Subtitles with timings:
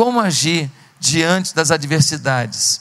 [0.00, 2.80] como agir diante das adversidades.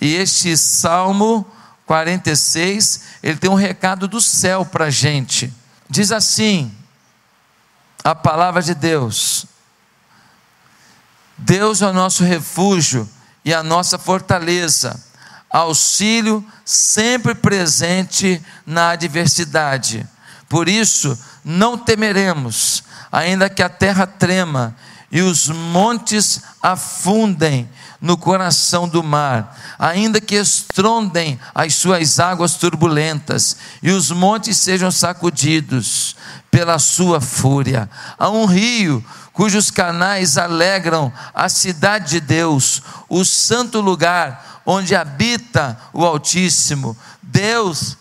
[0.00, 1.44] E este Salmo
[1.84, 5.52] 46, ele tem um recado do céu para a gente.
[5.90, 6.72] Diz assim:
[8.04, 9.46] a palavra de Deus.
[11.36, 13.08] Deus é o nosso refúgio
[13.44, 15.04] e a nossa fortaleza,
[15.50, 20.08] auxílio sempre presente na adversidade.
[20.48, 24.76] Por isso, não temeremos, ainda que a terra trema
[25.14, 27.70] e os montes afundem
[28.00, 34.90] no coração do mar, ainda que estrondem as suas águas turbulentas e os montes sejam
[34.90, 36.16] sacudidos
[36.50, 37.88] pela sua fúria.
[38.18, 45.78] Há um rio cujos canais alegram a cidade de Deus, o santo lugar onde habita
[45.92, 46.96] o Altíssimo.
[47.22, 47.96] Deus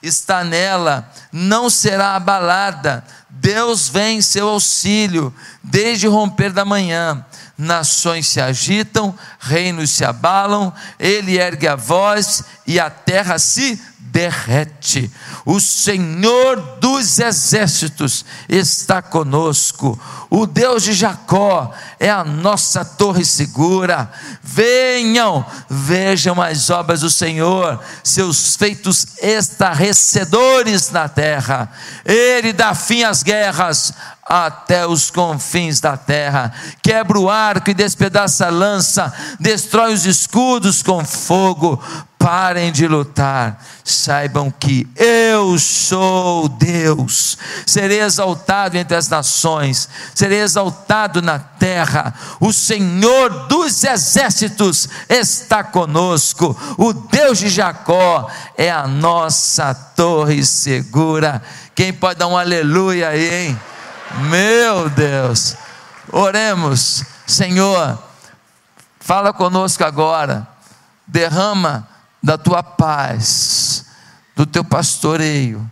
[0.00, 3.04] está nela, não será abalada.
[3.34, 7.24] Deus vem em seu auxílio desde o romper da manhã.
[7.56, 13.80] Nações se agitam, reinos se abalam, ele ergue a voz e a terra se
[14.12, 15.10] derrete.
[15.44, 19.98] O Senhor dos exércitos está conosco.
[20.28, 24.12] O Deus de Jacó é a nossa torre segura.
[24.42, 31.72] Venham, vejam as obras do Senhor, seus feitos estarrecedores na terra.
[32.04, 36.52] Ele dá fim às guerras até os confins da terra.
[36.82, 41.82] Quebra o arco e despedaça a lança, destrói os escudos com fogo.
[42.22, 47.36] Parem de lutar, saibam que eu sou Deus.
[47.66, 52.14] Serei exaltado entre as nações, serei exaltado na terra.
[52.38, 56.56] O Senhor dos exércitos está conosco.
[56.78, 61.42] O Deus de Jacó é a nossa torre segura.
[61.74, 63.60] Quem pode dar um aleluia aí, hein?
[64.28, 65.56] Meu Deus.
[66.12, 67.98] Oremos, Senhor,
[69.00, 70.46] fala conosco agora.
[71.04, 71.90] Derrama
[72.22, 73.86] da tua paz,
[74.36, 75.68] do teu pastoreio,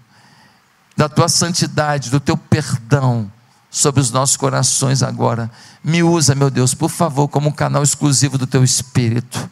[0.97, 3.30] da tua santidade, do teu perdão
[3.70, 5.50] sobre os nossos corações agora.
[5.82, 9.48] Me usa, meu Deus, por favor, como um canal exclusivo do teu espírito.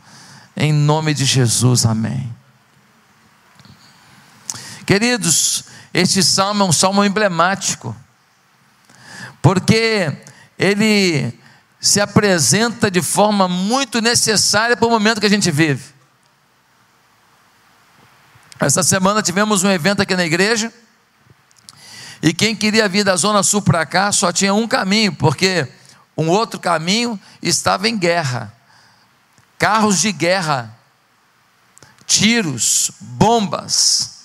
[0.57, 2.35] Em nome de Jesus, amém.
[4.85, 7.95] Queridos, este salmo é um salmo emblemático,
[9.41, 10.17] porque
[10.59, 11.33] ele
[11.81, 15.98] se apresenta de forma muito necessária para o momento que a gente vive.
[18.61, 20.73] Essa semana tivemos um evento aqui na igreja.
[22.21, 25.69] E quem queria vir da Zona Sul para cá só tinha um caminho, porque
[26.17, 28.53] um outro caminho estava em guerra.
[29.57, 30.77] Carros de guerra,
[32.07, 34.19] tiros, bombas.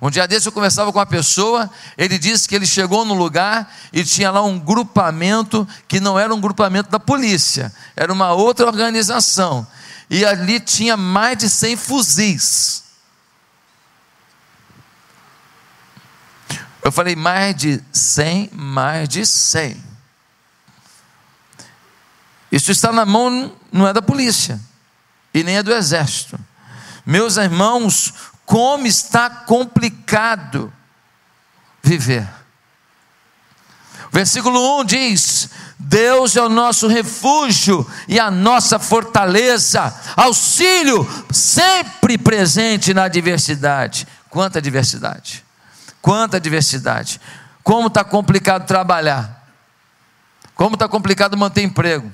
[0.00, 3.72] Um dia desse eu conversava com uma pessoa, ele disse que ele chegou no lugar
[3.92, 8.66] e tinha lá um grupamento que não era um grupamento da polícia, era uma outra
[8.66, 9.66] organização.
[10.10, 12.81] E ali tinha mais de 100 fuzis.
[16.82, 19.82] Eu falei mais de 100, mais de 100.
[22.50, 24.60] Isso está na mão, não é da polícia,
[25.32, 26.38] e nem é do exército.
[27.06, 28.12] Meus irmãos,
[28.44, 30.72] como está complicado
[31.82, 32.28] viver.
[34.10, 42.92] Versículo 1 diz: Deus é o nosso refúgio e a nossa fortaleza, auxílio sempre presente
[42.92, 44.06] na adversidade.
[44.28, 45.44] Quanta adversidade!
[46.02, 47.20] Quanta diversidade.
[47.62, 49.48] Como está complicado trabalhar.
[50.56, 52.12] Como está complicado manter emprego.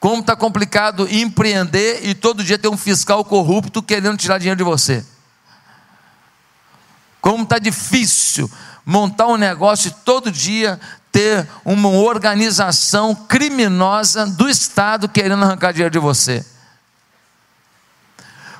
[0.00, 4.64] Como está complicado empreender e todo dia ter um fiscal corrupto querendo tirar dinheiro de
[4.64, 5.06] você.
[7.20, 8.50] Como está difícil
[8.84, 10.78] montar um negócio e todo dia
[11.10, 16.44] ter uma organização criminosa do Estado querendo arrancar dinheiro de você.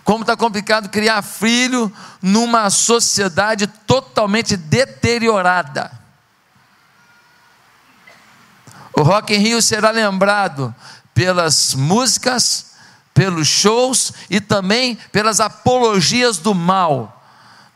[0.05, 5.91] Como está complicado criar filho numa sociedade totalmente deteriorada.
[8.93, 10.73] O Rock in Rio será lembrado
[11.15, 12.75] pelas músicas,
[13.15, 17.25] pelos shows e também pelas apologias do mal,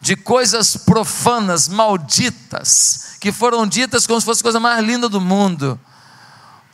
[0.01, 5.21] de coisas profanas, malditas, que foram ditas como se fosse a coisa mais linda do
[5.21, 5.81] mundo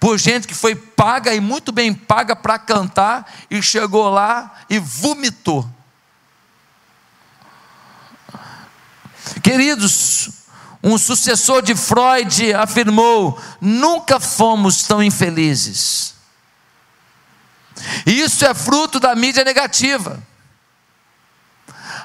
[0.05, 4.79] por gente que foi paga e muito bem paga para cantar e chegou lá e
[4.79, 5.67] vomitou.
[9.43, 10.29] Queridos,
[10.83, 16.13] um sucessor de Freud afirmou: nunca fomos tão infelizes.
[18.05, 20.23] Isso é fruto da mídia negativa.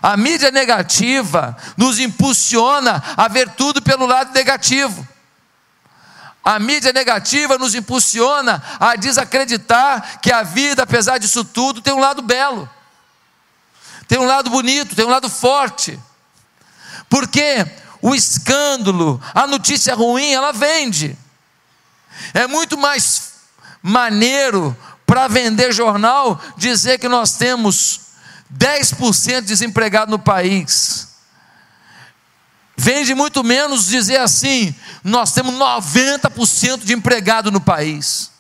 [0.02, 5.06] A mídia negativa nos impulsiona a ver tudo pelo lado negativo
[6.50, 12.00] A mídia negativa nos impulsiona a desacreditar que a vida, apesar disso tudo, tem um
[12.00, 12.68] lado belo,
[14.08, 16.00] tem um lado bonito, tem um lado forte.
[17.08, 17.68] Porque
[18.02, 21.16] o escândalo, a notícia ruim, ela vende.
[22.34, 23.34] É muito mais
[23.84, 24.76] maneiro
[25.06, 28.02] para vender jornal dizer que nós temos
[28.52, 31.09] 10% de desempregado no país.
[32.92, 38.32] Vende muito menos dizer assim: nós temos 90% de empregado no país.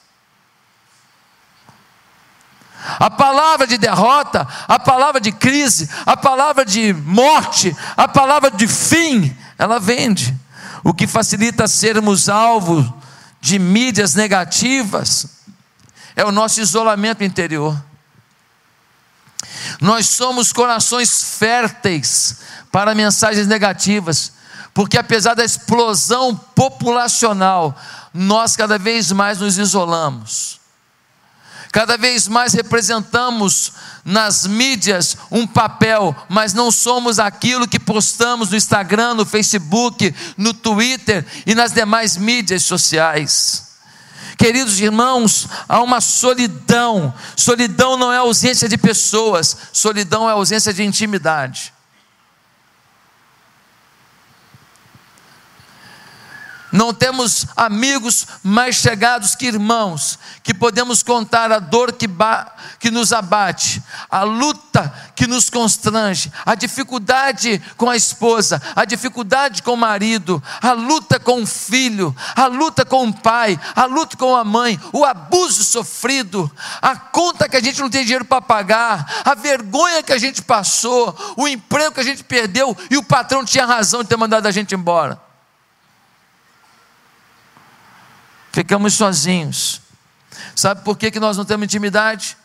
[2.99, 8.67] A palavra de derrota, a palavra de crise, a palavra de morte, a palavra de
[8.67, 10.35] fim, ela vende.
[10.83, 12.99] O que facilita sermos alvo
[13.39, 15.27] de mídias negativas
[16.15, 17.79] é o nosso isolamento interior.
[19.79, 22.39] Nós somos corações férteis
[22.71, 24.38] para mensagens negativas,
[24.79, 27.77] porque apesar da explosão populacional,
[28.13, 30.57] nós cada vez mais nos isolamos.
[31.69, 33.73] Cada vez mais representamos
[34.05, 40.53] nas mídias um papel, mas não somos aquilo que postamos no Instagram, no Facebook, no
[40.53, 43.67] Twitter e nas demais mídias sociais.
[44.37, 47.13] Queridos irmãos, há uma solidão.
[47.35, 51.73] Solidão não é ausência de pessoas, solidão é ausência de intimidade.
[56.71, 62.07] Não temos amigos mais chegados que irmãos, que podemos contar a dor que,
[62.79, 69.63] que nos abate, a luta que nos constrange, a dificuldade com a esposa, a dificuldade
[69.63, 74.15] com o marido, a luta com o filho, a luta com o pai, a luta
[74.15, 76.49] com a mãe, o abuso sofrido,
[76.81, 80.41] a conta que a gente não tem dinheiro para pagar, a vergonha que a gente
[80.43, 84.45] passou, o emprego que a gente perdeu e o patrão tinha razão de ter mandado
[84.45, 85.28] a gente embora.
[88.51, 89.81] Ficamos sozinhos.
[90.55, 92.37] Sabe por que, que nós não temos intimidade?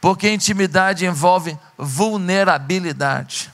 [0.00, 3.51] Porque intimidade envolve vulnerabilidade.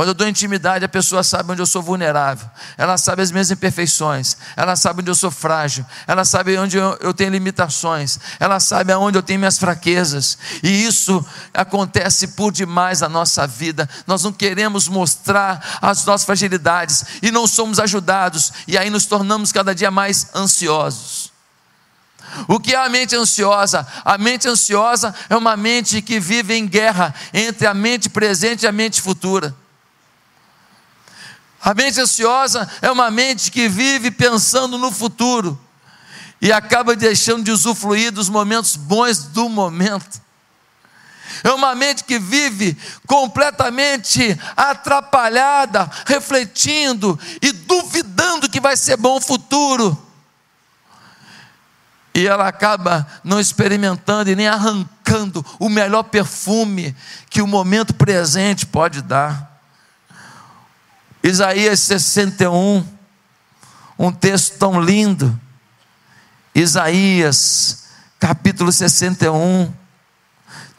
[0.00, 2.48] Quando eu dou intimidade, a pessoa sabe onde eu sou vulnerável,
[2.78, 7.12] ela sabe as minhas imperfeições, ela sabe onde eu sou frágil, ela sabe onde eu,
[7.12, 13.10] tenho limitações, ela sabe aonde eu tenho minhas fraquezas, e isso acontece por demais na
[13.10, 13.86] nossa vida.
[14.06, 19.52] Nós não queremos mostrar as nossas fragilidades e não somos ajudados, e aí nos tornamos
[19.52, 21.30] cada dia mais ansiosos.
[22.48, 23.86] O que é a mente ansiosa?
[24.02, 28.66] A mente ansiosa é uma mente que vive em guerra entre a mente presente e
[28.66, 29.54] a mente futura.
[31.62, 35.58] A mente ansiosa é uma mente que vive pensando no futuro
[36.40, 40.20] e acaba deixando de usufruir dos momentos bons do momento.
[41.44, 42.76] É uma mente que vive
[43.06, 50.06] completamente atrapalhada, refletindo e duvidando que vai ser bom o futuro.
[52.14, 56.96] E ela acaba não experimentando e nem arrancando o melhor perfume
[57.28, 59.49] que o momento presente pode dar.
[61.22, 62.84] Isaías 61,
[63.98, 65.38] um texto tão lindo.
[66.54, 67.84] Isaías,
[68.18, 69.79] capítulo 61.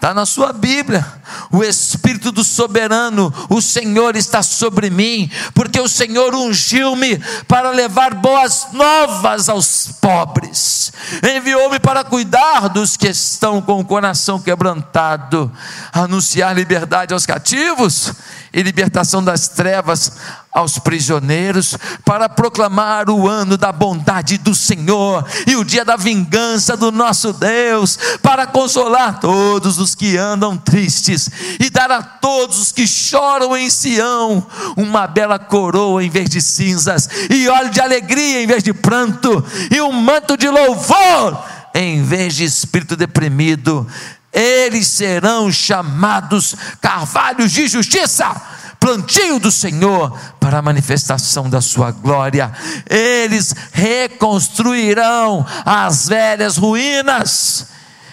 [0.01, 1.05] Está na sua Bíblia.
[1.51, 8.15] O Espírito do Soberano, o Senhor está sobre mim, porque o Senhor ungiu-me para levar
[8.15, 10.91] boas novas aos pobres,
[11.35, 15.51] enviou-me para cuidar dos que estão com o coração quebrantado,
[15.93, 18.11] anunciar liberdade aos cativos
[18.51, 20.13] e libertação das trevas
[20.51, 26.75] aos prisioneiros, para proclamar o ano da bondade do Senhor e o dia da vingança
[26.75, 31.29] do nosso Deus, para consolar todos os que andam tristes
[31.59, 36.41] e dar a todos os que choram em Sião uma bela coroa em vez de
[36.41, 41.43] cinzas, e óleo de alegria em vez de pranto, e um manto de louvor
[41.73, 43.87] em vez de espírito deprimido.
[44.33, 48.33] Eles serão chamados carvalhos de justiça,
[48.81, 52.51] plantio do Senhor para a manifestação da sua glória.
[52.89, 57.67] Eles reconstruirão as velhas ruínas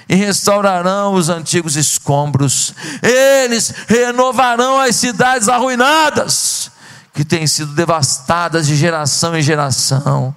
[0.07, 2.75] e restaurarão os antigos escombros.
[3.03, 6.71] Eles renovarão as cidades arruinadas
[7.15, 10.35] que têm sido devastadas de geração em geração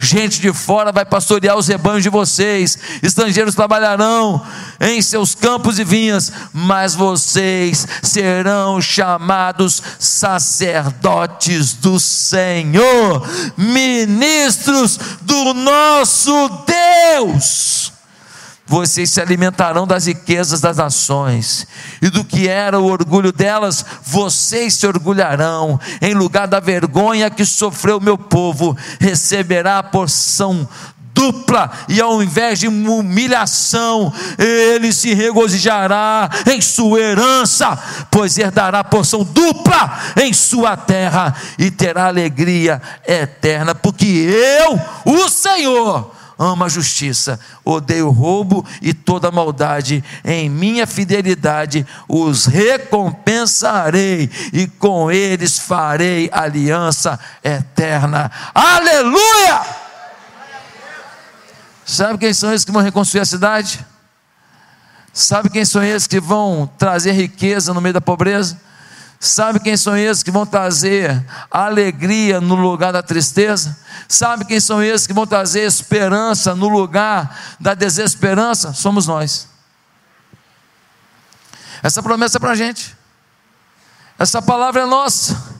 [0.00, 4.44] gente de fora vai pastorear os rebanhos de vocês, estrangeiros trabalharão
[4.80, 16.32] em seus campos e vinhas, mas vocês serão chamados sacerdotes do Senhor, ministros do nosso
[16.66, 17.95] Deus.
[18.66, 21.66] Vocês se alimentarão das riquezas das nações,
[22.02, 27.44] e do que era o orgulho delas, vocês se orgulharão, em lugar da vergonha que
[27.44, 30.68] sofreu meu povo, receberá a porção
[31.16, 37.78] dupla, e ao invés de humilhação, ele se regozijará em sua herança,
[38.10, 46.14] pois herdará porção dupla em sua terra e terá alegria eterna, porque eu, o Senhor,
[46.38, 54.66] amo a justiça, odeio o roubo e toda maldade, em minha fidelidade os recompensarei e
[54.66, 58.30] com eles farei aliança eterna.
[58.54, 59.62] Aleluia!
[61.84, 63.86] Sabe quem são esses que vão reconstruir a cidade?
[65.12, 68.60] Sabe quem são esses que vão trazer riqueza no meio da pobreza?
[69.18, 73.76] Sabe quem são esses que vão trazer alegria no lugar da tristeza?
[74.08, 78.72] Sabe quem são esses que vão trazer esperança no lugar da desesperança?
[78.72, 79.48] Somos nós.
[81.82, 82.96] Essa promessa é para a gente.
[84.18, 85.55] Essa palavra é nossa.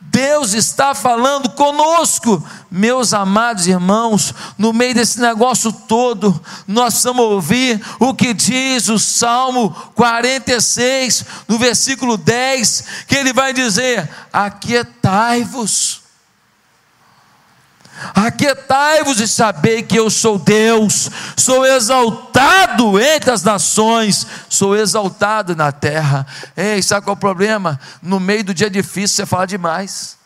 [0.00, 7.80] Deus está falando conosco, meus amados irmãos, no meio desse negócio todo, nós precisamos ouvir
[7.98, 16.07] o que diz o Salmo 46, no versículo 10, que ele vai dizer: Aquietai-vos
[18.14, 25.72] Aquietai-vos e sabei que eu sou Deus, sou exaltado entre as nações, sou exaltado na
[25.72, 26.26] terra.
[26.56, 27.80] Ei, sabe qual é o problema?
[28.00, 30.16] No meio do dia difícil você fala demais.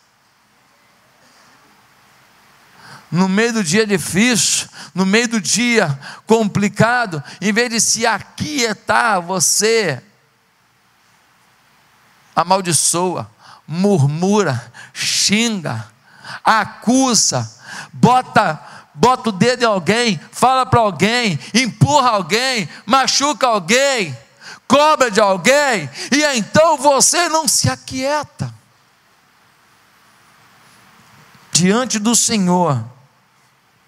[3.11, 9.21] No meio do dia difícil, no meio do dia complicado, em vez de se aquietar,
[9.21, 10.03] você
[12.35, 13.31] amaldiçoa,
[13.67, 15.92] murmura, xinga,
[16.45, 17.51] acusa,
[17.93, 18.61] bota
[18.95, 24.17] bota o dedo em alguém, fala para alguém, empurra alguém, machuca alguém,
[24.69, 28.53] cobra de alguém, e então você não se aquieta.
[31.53, 32.83] Diante do Senhor,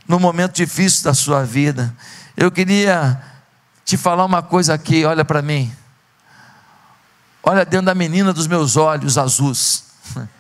[0.07, 1.95] no momento difícil da sua vida,
[2.37, 3.23] eu queria
[3.85, 5.75] te falar uma coisa aqui, olha para mim.
[7.43, 9.85] Olha dentro da menina dos meus olhos azuis.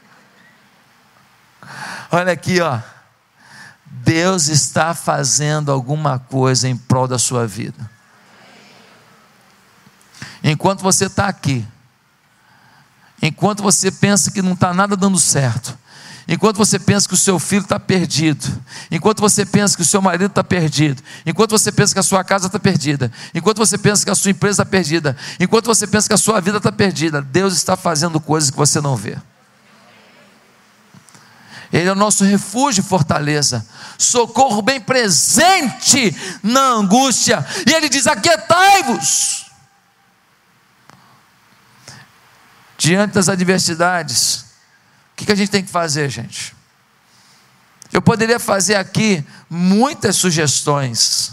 [2.14, 2.78] Olha aqui, ó.
[3.85, 7.90] Deus está fazendo alguma coisa em prol da sua vida.
[10.40, 11.66] Enquanto você está aqui,
[13.21, 15.76] enquanto você pensa que não está nada dando certo,
[16.28, 18.47] enquanto você pensa que o seu filho está perdido,
[18.92, 22.23] enquanto você pensa que o seu marido está perdido, enquanto você pensa que a sua
[22.23, 26.06] casa está perdida, enquanto você pensa que a sua empresa está perdida, enquanto você pensa
[26.06, 29.18] que a sua vida está perdida, Deus está fazendo coisas que você não vê.
[31.74, 33.66] Ele é o nosso refúgio e fortaleza,
[33.98, 37.44] socorro bem presente na angústia.
[37.66, 39.46] E ele diz: Aquietai-vos.
[42.78, 44.44] Diante das adversidades,
[45.12, 46.54] o que a gente tem que fazer, gente?
[47.92, 51.32] Eu poderia fazer aqui muitas sugestões.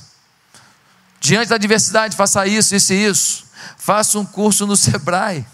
[1.19, 3.45] Diante da adversidade, faça isso, isso e isso.
[3.77, 5.45] Faça um curso no Sebrae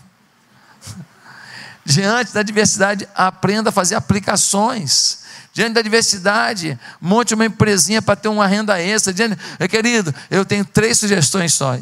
[1.88, 5.20] Diante da adversidade, aprenda a fazer aplicações.
[5.53, 9.13] Diante da adversidade, monte uma empresinha para ter uma renda extra.
[9.13, 9.38] Diante,
[9.70, 11.77] querido, eu tenho três sugestões só.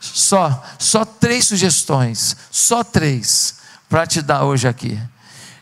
[0.00, 5.00] Só, só três sugestões, só três, para te dar hoje aqui.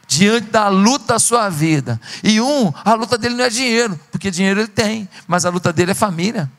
[0.08, 2.00] Diante da luta da sua vida.
[2.24, 5.70] E um, a luta dele não é dinheiro, porque dinheiro ele tem, mas a luta
[5.70, 6.50] dele é família.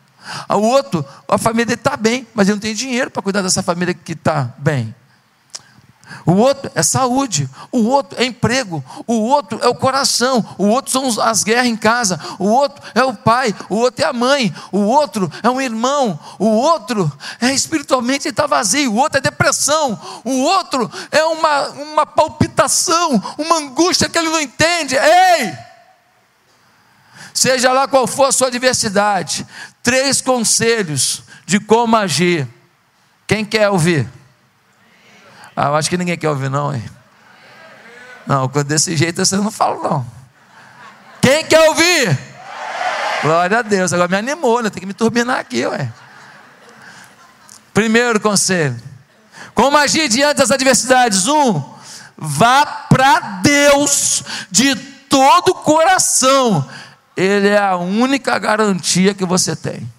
[0.50, 3.63] O outro, a família dele está bem, mas ele não tem dinheiro para cuidar dessa
[3.63, 4.94] família que está bem.
[6.28, 10.92] O outro é saúde, o outro é emprego, o outro é o coração, o outro
[10.92, 14.54] são as guerras em casa, o outro é o pai, o outro é a mãe,
[14.70, 19.98] o outro é um irmão, o outro é espiritualmente está vazio, o outro é depressão,
[20.26, 24.98] o outro é uma, uma palpitação, uma angústia que ele não entende.
[24.98, 25.58] Ei!
[27.34, 29.48] Seja lá qual for a sua adversidade,
[29.82, 32.46] três conselhos de como agir.
[33.26, 34.10] Quem quer ouvir?
[35.60, 36.84] Ah, acho que ninguém quer ouvir, não, hein?
[38.28, 40.06] Não, desse jeito você não fala, não.
[41.20, 42.16] Quem quer ouvir?
[43.24, 43.92] Glória a Deus.
[43.92, 44.70] Agora me animou, né?
[44.70, 45.92] Tem que me turbinar aqui, ué.
[47.74, 48.80] Primeiro conselho.
[49.56, 51.28] Como agir diante das adversidades?
[51.28, 51.60] Um,
[52.16, 56.70] vá para Deus de todo o coração.
[57.16, 59.92] Ele é a única garantia que você tem.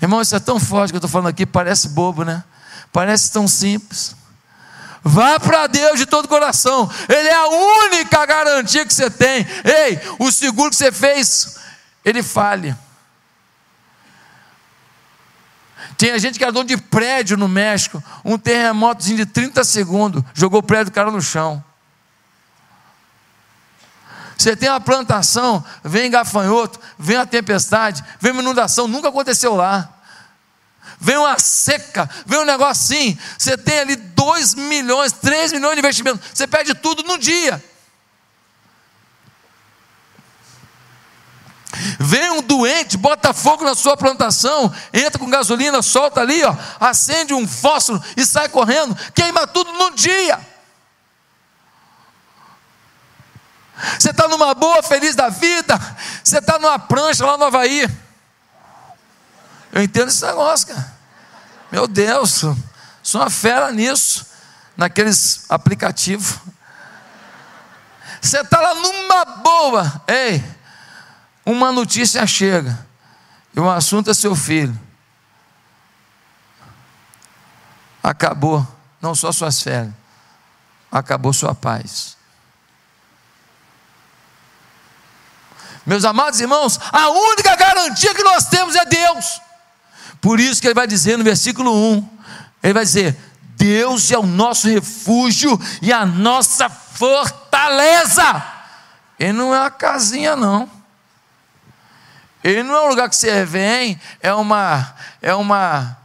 [0.00, 2.42] Irmão, isso é tão forte que eu estou falando aqui, parece bobo, né?
[2.92, 4.16] Parece tão simples.
[5.02, 6.90] Vá para Deus de todo o coração.
[7.08, 9.46] Ele é a única garantia que você tem.
[9.64, 11.56] Ei, o seguro que você fez,
[12.04, 12.78] ele falha.
[15.96, 20.60] Tinha gente que era dono de prédio no México, um terremotozinho de 30 segundos, jogou
[20.60, 21.62] o prédio do cara no chão.
[24.40, 29.86] Você tem uma plantação, vem gafanhoto, vem a tempestade, vem uma inundação, nunca aconteceu lá.
[30.98, 33.18] Vem uma seca, vem um negócio assim.
[33.36, 36.20] Você tem ali 2 milhões, 3 milhões de investimento.
[36.32, 37.62] Você perde tudo no dia.
[41.98, 47.34] Vem um doente, bota fogo na sua plantação, entra com gasolina, solta ali, ó, acende
[47.34, 50.40] um fósforo e sai correndo, queima tudo num dia.
[53.98, 55.78] Você está numa boa, feliz da vida,
[56.22, 57.88] você está numa prancha lá no Havaí.
[59.72, 60.92] Eu entendo esse negócio, cara.
[61.70, 62.44] Meu Deus,
[63.02, 64.26] sou uma fera nisso,
[64.76, 66.38] naqueles aplicativos.
[68.20, 70.44] Você está lá numa boa, ei,
[71.46, 72.86] uma notícia chega,
[73.54, 74.78] e o assunto é seu filho.
[78.02, 78.66] Acabou,
[79.00, 79.94] não só suas férias,
[80.90, 82.19] acabou sua paz.
[85.86, 89.40] Meus amados irmãos, a única garantia que nós temos é Deus.
[90.20, 92.08] Por isso que ele vai dizer no versículo 1,
[92.62, 93.16] ele vai dizer:
[93.56, 98.44] Deus é o nosso refúgio e a nossa fortaleza.
[99.18, 100.70] Ele não é uma casinha, não.
[102.42, 105.98] Ele não é um lugar que você vem, é uma, é uma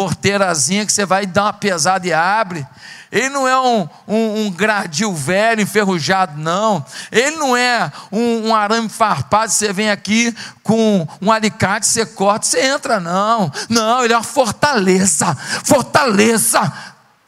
[0.00, 2.66] porteirazinha que você vai dar uma pesada e abre.
[3.12, 6.82] Ele não é um, um, um gradil velho, enferrujado, não.
[7.12, 12.46] Ele não é um, um arame farpado, você vem aqui com um alicate, você corta,
[12.46, 13.52] você entra, não.
[13.68, 15.34] Não, ele é uma fortaleza.
[15.66, 16.72] Fortaleza.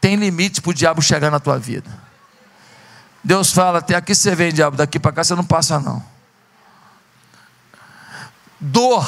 [0.01, 1.91] Tem limite para o diabo chegar na tua vida.
[3.23, 6.03] Deus fala: até aqui você vem, diabo, daqui para cá você não passa, não.
[8.59, 9.05] Dor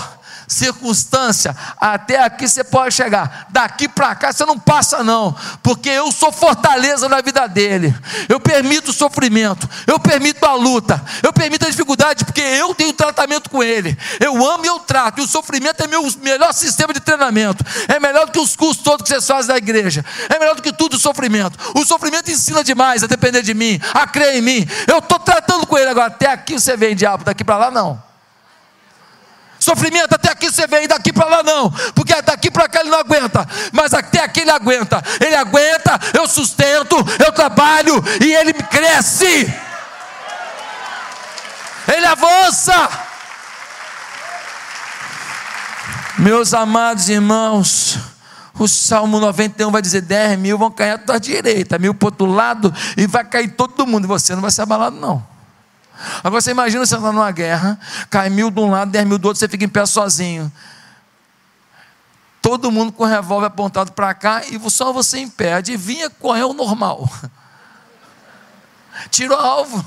[0.47, 6.11] circunstância, até aqui você pode chegar, daqui para cá você não passa, não, porque eu
[6.13, 7.95] sou fortaleza na vida dele.
[8.29, 12.93] Eu permito o sofrimento, eu permito a luta, eu permito a dificuldade, porque eu tenho
[12.93, 13.97] tratamento com ele.
[14.21, 17.99] Eu amo e eu trato, e o sofrimento é meu melhor sistema de treinamento, é
[17.99, 20.73] melhor do que os cursos todos que vocês fazem da igreja, é melhor do que
[20.73, 21.59] tudo o sofrimento.
[21.75, 24.67] O sofrimento ensina demais a depender de mim, a crer em mim.
[24.87, 28.14] Eu estou tratando com ele agora, até aqui você vem, diabo, daqui para lá não.
[29.65, 32.99] Sofrimento até aqui você vem, daqui para lá não, porque daqui para cá ele não
[32.99, 35.03] aguenta, mas até aqui ele aguenta.
[35.19, 39.51] Ele aguenta, eu sustento, eu trabalho e ele cresce.
[41.97, 42.91] Ele avança.
[46.19, 47.99] Meus amados irmãos,
[48.59, 52.09] o Salmo 91 vai dizer: 10 mil vão cair à tua direita, mil para o
[52.09, 55.34] outro lado, e vai cair todo mundo, e você não vai ser abalado, não.
[56.23, 57.79] Agora você imagina você estar numa guerra,
[58.11, 60.53] cai mil de um lado, dez mil do outro, você fica em pé sozinho.
[62.43, 65.55] Todo mundo com o revólver apontado para cá e só você em pé.
[65.55, 67.09] Adivinha qual é o normal?
[69.11, 69.87] Tirou alvo.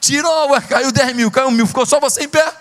[0.00, 2.52] Tirou alvo, caiu 10 mil, caiu mil, ficou só você em pé.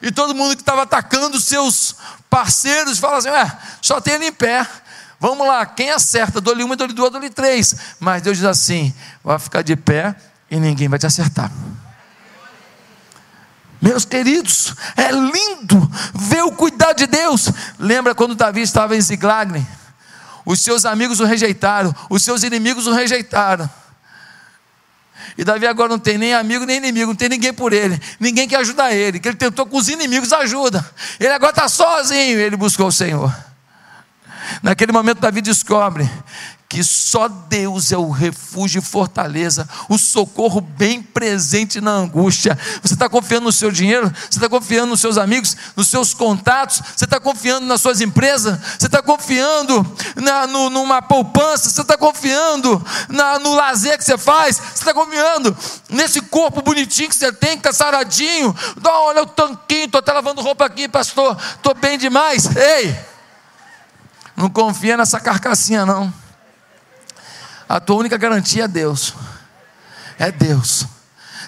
[0.00, 1.96] E todo mundo que estava atacando seus
[2.30, 4.66] parceiros fala assim: Ué, só tem ele em pé.
[5.20, 6.40] Vamos lá, quem acerta?
[6.40, 7.74] Dou-lhe uma, dou-lhe duas, dou-lhe três.
[7.98, 10.14] Mas Deus diz assim: vai ficar de pé
[10.50, 11.50] e ninguém vai te acertar.
[13.80, 17.48] Meus queridos, é lindo ver o cuidado de Deus.
[17.78, 19.64] Lembra quando Davi estava em Ziglag?
[20.44, 23.70] Os seus amigos o rejeitaram, os seus inimigos o rejeitaram.
[25.36, 28.48] E Davi agora não tem nem amigo nem inimigo, não tem ninguém por ele, ninguém
[28.48, 30.84] que ajuda ele, que ele tentou com os inimigos ajuda.
[31.20, 33.32] Ele agora está sozinho, ele buscou o Senhor.
[34.62, 36.10] Naquele momento, Davi descobre
[36.68, 42.58] que só Deus é o refúgio e fortaleza, o socorro bem presente na angústia.
[42.82, 44.12] Você está confiando no seu dinheiro?
[44.28, 46.82] Você está confiando nos seus amigos, nos seus contatos?
[46.94, 48.58] Você está confiando nas suas empresas?
[48.78, 51.70] Você está confiando na, no, numa poupança?
[51.70, 54.56] Você está confiando na, no lazer que você faz?
[54.56, 55.56] Você está confiando
[55.88, 58.54] nesse corpo bonitinho que você tem, caçaradinho?
[58.84, 62.54] Olha o tanquinho, estou até lavando roupa aqui, pastor, estou bem demais.
[62.54, 62.94] Ei!
[64.36, 66.27] Não confia nessa carcassinha, não.
[67.68, 69.14] A tua única garantia é Deus.
[70.18, 70.86] É Deus.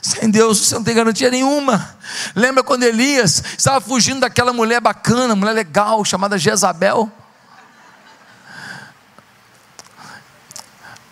[0.03, 1.97] Sem Deus você não tem garantia nenhuma.
[2.35, 7.11] Lembra quando Elias estava fugindo daquela mulher bacana, mulher legal, chamada Jezabel?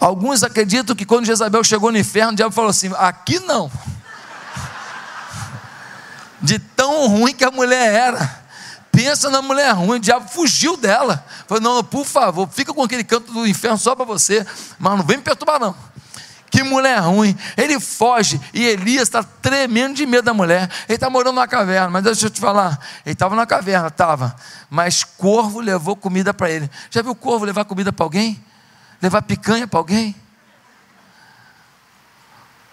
[0.00, 3.70] Alguns acreditam que quando Jezabel chegou no inferno, o diabo falou assim: aqui não.
[6.40, 8.47] De tão ruim que a mulher era.
[8.98, 13.04] Pensa na mulher ruim, o diabo fugiu dela Falei, não, por favor, fica com aquele
[13.04, 14.44] canto do inferno só para você,
[14.76, 15.72] mas não vem me perturbar, não.
[16.50, 17.36] Que mulher ruim.
[17.56, 20.68] Ele foge e Elias está tremendo de medo da mulher.
[20.88, 22.76] Ele está morando numa caverna, mas deixa eu te falar.
[23.06, 24.34] Ele estava na caverna, estava.
[24.68, 26.68] Mas corvo levou comida para ele.
[26.90, 28.42] Já viu corvo levar comida para alguém?
[29.00, 30.16] Levar picanha para alguém?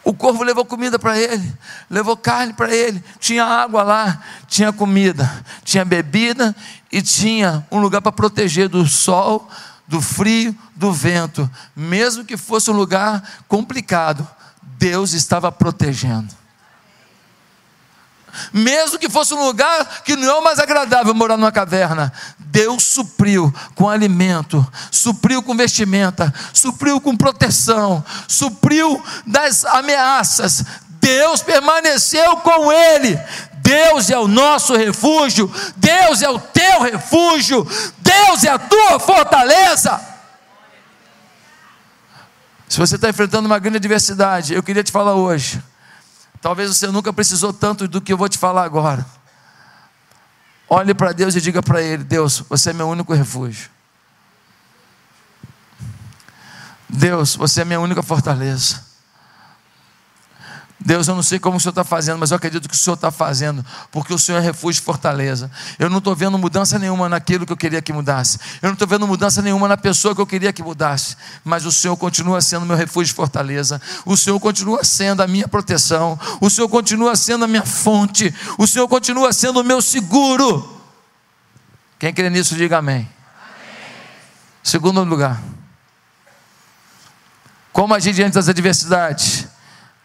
[0.06, 1.52] O corvo levou comida para ele,
[1.90, 6.56] levou carne para ele, tinha água lá, tinha comida, tinha bebida
[6.92, 9.50] e tinha um lugar para proteger do sol,
[9.88, 11.50] do frio, do vento.
[11.76, 14.28] Mesmo que fosse um lugar complicado,
[14.78, 16.45] Deus estava protegendo.
[18.54, 22.84] Mesmo que fosse um lugar que não é o mais agradável morar numa caverna, Deus
[22.84, 30.64] supriu com alimento, supriu com vestimenta, supriu com proteção, supriu das ameaças.
[31.02, 33.20] Deus permaneceu com ele.
[33.56, 37.68] Deus é o nosso refúgio, Deus é o teu refúgio,
[37.98, 40.00] Deus é a tua fortaleza.
[42.70, 45.62] Se você está enfrentando uma grande adversidade, eu queria te falar hoje
[46.46, 49.04] Talvez você nunca precisou tanto do que eu vou te falar agora.
[50.70, 53.68] Olhe para Deus e diga para Ele: Deus, você é meu único refúgio.
[56.88, 58.85] Deus, você é minha única fortaleza.
[60.86, 62.94] Deus, eu não sei como o Senhor está fazendo, mas eu acredito que o Senhor
[62.94, 65.50] está fazendo, porque o Senhor é refúgio e fortaleza.
[65.80, 68.38] Eu não estou vendo mudança nenhuma naquilo que eu queria que mudasse.
[68.62, 71.18] Eu não estou vendo mudança nenhuma na pessoa que eu queria que mudasse.
[71.44, 73.82] Mas o Senhor continua sendo meu refúgio e fortaleza.
[74.06, 76.20] O Senhor continua sendo a minha proteção.
[76.40, 78.32] O Senhor continua sendo a minha fonte.
[78.56, 80.84] O Senhor continua sendo o meu seguro.
[81.98, 82.98] Quem crê nisso, diga amém.
[82.98, 83.08] amém.
[84.62, 85.42] Segundo lugar.
[87.74, 89.48] Como agir diante das adversidades?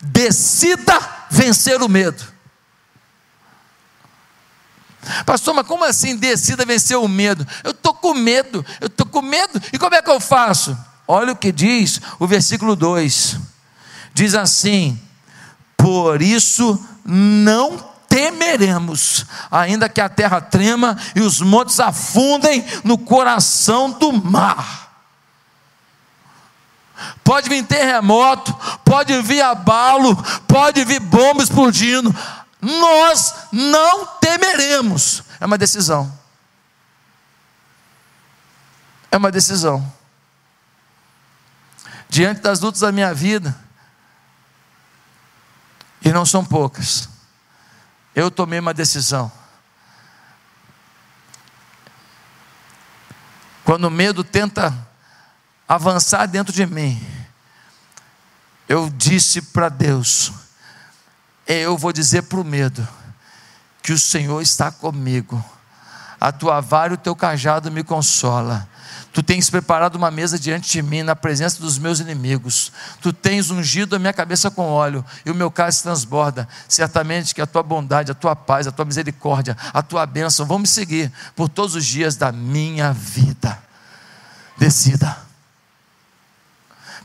[0.00, 0.98] Decida
[1.30, 2.24] vencer o medo.
[5.24, 7.46] Pastor, mas como assim decida vencer o medo?
[7.64, 10.76] Eu estou com medo, eu estou com medo, e como é que eu faço?
[11.08, 13.36] Olha o que diz o versículo 2:
[14.12, 15.00] diz assim:
[15.76, 23.90] Por isso não temeremos, ainda que a terra trema e os montes afundem no coração
[23.90, 24.89] do mar.
[27.22, 28.52] Pode vir terremoto,
[28.84, 32.14] pode vir abalo, pode vir bomba explodindo.
[32.60, 35.22] Nós não temeremos.
[35.40, 36.12] É uma decisão.
[39.10, 39.92] É uma decisão.
[42.08, 43.56] Diante das lutas da minha vida,
[46.02, 47.08] e não são poucas,
[48.14, 49.30] eu tomei uma decisão.
[53.64, 54.74] Quando o medo tenta
[55.70, 57.00] avançar dentro de mim,
[58.68, 60.32] eu disse para Deus:
[61.46, 62.86] eu vou dizer para o medo,
[63.80, 65.42] que o Senhor está comigo,
[66.20, 68.68] a tua vara e o teu cajado me consola.
[69.12, 72.72] Tu tens preparado uma mesa diante de mim, na presença dos meus inimigos.
[73.00, 76.48] Tu tens ungido a minha cabeça com óleo, e o meu cálice transborda.
[76.68, 80.58] Certamente que a tua bondade, a tua paz, a tua misericórdia, a tua bênção vão
[80.58, 83.56] me seguir por todos os dias da minha vida.
[84.56, 85.29] Decida.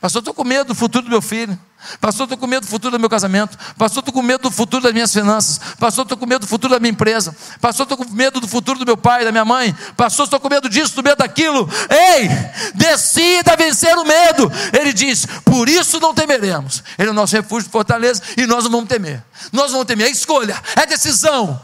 [0.05, 1.59] Pastor, estou com medo do futuro do meu filho.
[1.99, 3.57] Pastor, estou com medo do futuro do meu casamento.
[3.75, 5.59] Pastor, estou com medo do futuro das minhas finanças.
[5.79, 7.35] Pastor, estou com medo do futuro da minha empresa.
[7.59, 9.75] Pastor, estou com medo do futuro do meu pai, da minha mãe.
[9.97, 11.67] Pastor, estou com medo disso, do medo daquilo.
[11.89, 12.29] Ei,
[12.75, 14.51] decida vencer o medo.
[14.79, 16.83] Ele diz: por isso não temeremos.
[16.99, 19.23] Ele é o nosso refúgio de fortaleza e nós não vamos temer.
[19.51, 20.05] Nós não vamos temer.
[20.05, 21.59] É escolha, é decisão.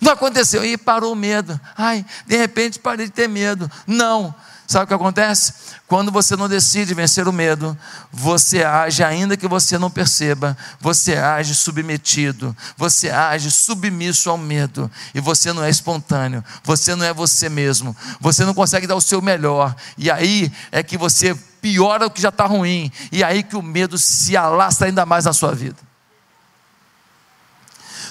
[0.00, 0.64] Não aconteceu.
[0.64, 1.60] E parou o medo.
[1.78, 3.70] Ai, de repente parei de ter medo.
[3.86, 4.34] Não.
[4.66, 5.52] Sabe o que acontece?
[5.86, 7.78] Quando você não decide vencer o medo,
[8.10, 14.90] você age ainda que você não perceba, você age submetido, você age submisso ao medo,
[15.14, 19.00] e você não é espontâneo, você não é você mesmo, você não consegue dar o
[19.00, 23.44] seu melhor, e aí é que você piora o que já está ruim, e aí
[23.44, 25.78] que o medo se alastra ainda mais na sua vida.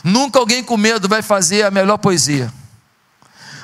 [0.03, 2.53] Nunca alguém com medo vai fazer a melhor poesia.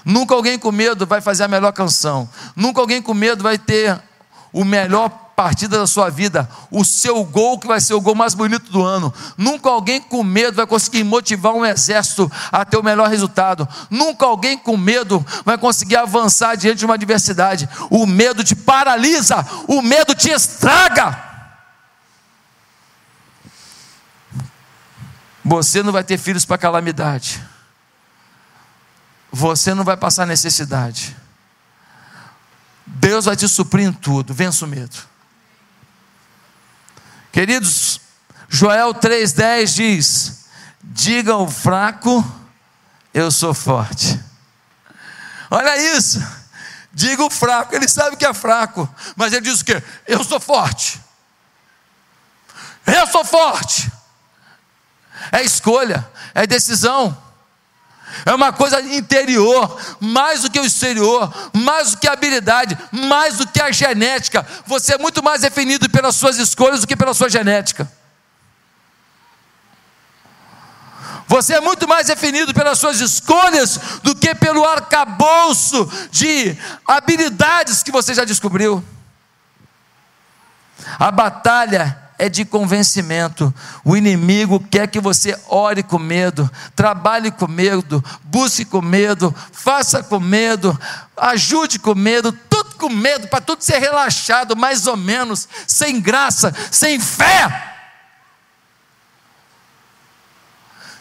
[0.05, 2.27] Nunca alguém com medo vai fazer a melhor canção.
[2.55, 4.01] Nunca alguém com medo vai ter
[4.51, 8.35] o melhor partida da sua vida, o seu gol que vai ser o gol mais
[8.35, 9.11] bonito do ano.
[9.37, 13.67] Nunca alguém com medo vai conseguir motivar um exército a ter o melhor resultado.
[13.89, 17.67] Nunca alguém com medo vai conseguir avançar diante de uma adversidade.
[17.89, 21.31] O medo te paralisa, o medo te estraga.
[25.43, 27.41] Você não vai ter filhos para calamidade
[29.31, 31.15] você não vai passar necessidade.
[32.85, 34.33] Deus vai te suprir em tudo.
[34.33, 34.97] Vença o medo.
[37.31, 38.01] Queridos,
[38.49, 40.45] Joel 3,10 diz:
[40.83, 42.23] Diga ao fraco,
[43.13, 44.19] eu sou forte.
[45.49, 46.21] Olha isso.
[46.93, 49.81] Diga o fraco, ele sabe que é fraco, mas ele diz o quê?
[50.05, 51.01] Eu sou forte.
[52.85, 53.89] Eu sou forte.
[55.31, 57.17] É escolha, é decisão.
[58.25, 63.37] É uma coisa interior, mais do que o exterior, mais do que a habilidade, mais
[63.37, 64.45] do que a genética.
[64.65, 67.91] Você é muito mais definido pelas suas escolhas do que pela sua genética.
[71.27, 77.91] Você é muito mais definido pelas suas escolhas do que pelo arcabouço de habilidades que
[77.91, 78.83] você já descobriu.
[80.99, 83.51] A batalha é de convencimento.
[83.83, 90.03] O inimigo quer que você ore com medo, trabalhe com medo, busque com medo, faça
[90.03, 90.79] com medo,
[91.17, 96.53] ajude com medo, tudo com medo, para tudo ser relaxado, mais ou menos, sem graça,
[96.69, 97.69] sem fé.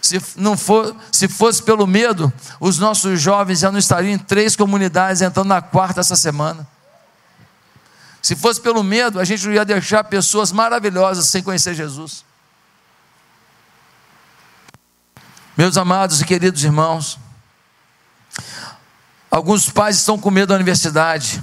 [0.01, 4.57] Se, não for, se fosse pelo medo, os nossos jovens já não estariam em três
[4.57, 6.67] comunidades, entrando na quarta essa semana.
[8.23, 12.25] Se fosse pelo medo, a gente não ia deixar pessoas maravilhosas sem conhecer Jesus.
[15.57, 17.19] Meus amados e queridos irmãos,
[19.31, 21.43] alguns pais estão com medo da universidade,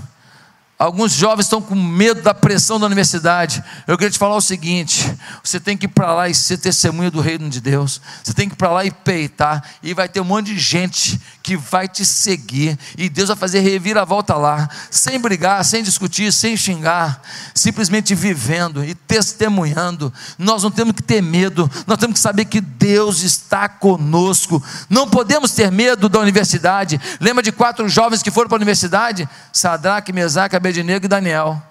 [0.79, 3.63] Alguns jovens estão com medo da pressão da universidade.
[3.87, 5.11] Eu queria te falar o seguinte:
[5.43, 7.99] você tem que ir para lá e ser testemunha do reino de Deus.
[8.23, 9.63] Você tem que ir para lá e peitar.
[9.81, 12.77] E vai ter um monte de gente que vai te seguir.
[12.97, 14.69] E Deus vai fazer reviravolta lá.
[14.91, 17.21] Sem brigar, sem discutir, sem xingar.
[17.55, 20.13] Simplesmente vivendo e testemunhando.
[20.37, 21.71] Nós não temos que ter medo.
[21.87, 24.61] Nós temos que saber que Deus está conosco.
[24.89, 26.99] Não podemos ter medo da universidade.
[27.21, 29.29] Lembra de quatro jovens que foram para a universidade?
[29.53, 31.63] Sadraque, Mesaque, Abednego e Daniel.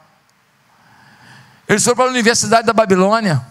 [1.69, 3.45] Eles foram para a Universidade da Babilônia.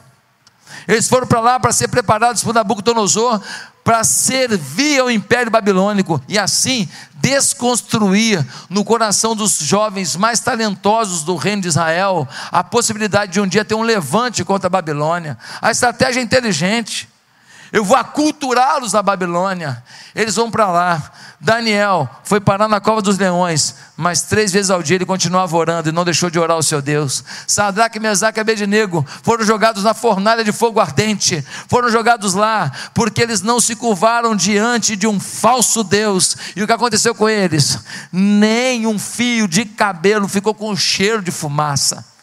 [0.88, 3.41] Eles foram para lá para ser preparados por Nabucodonosor
[3.84, 11.36] para servir ao Império Babilônico e assim desconstruir no coração dos jovens mais talentosos do
[11.36, 15.38] reino de Israel a possibilidade de um dia ter um levante contra a Babilônia.
[15.62, 17.08] A estratégia é inteligente.
[17.71, 19.84] Eu vou aculturá-los na Babilônia.
[20.13, 21.12] Eles vão para lá.
[21.39, 25.89] Daniel foi parar na cova dos leões, mas três vezes ao dia ele continuava orando
[25.89, 27.23] e não deixou de orar ao seu Deus.
[27.45, 33.21] Sadraque, Mesaque e Abednego foram jogados na fornalha de fogo ardente, foram jogados lá porque
[33.21, 36.36] eles não se curvaram diante de um falso Deus.
[36.56, 37.80] E o que aconteceu com eles?
[38.12, 42.14] Nem um fio de cabelo ficou com cheiro de fumaça.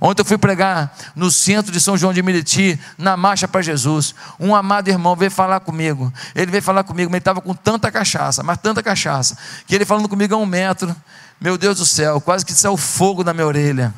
[0.00, 4.14] Ontem eu fui pregar no centro de São João de Meriti, na marcha para Jesus.
[4.38, 6.10] Um amado irmão veio falar comigo.
[6.34, 9.36] Ele veio falar comigo, mas ele estava com tanta cachaça, mas tanta cachaça,
[9.66, 10.96] que ele falando comigo a um metro.
[11.38, 13.92] Meu Deus do céu, quase que saiu fogo na minha orelha.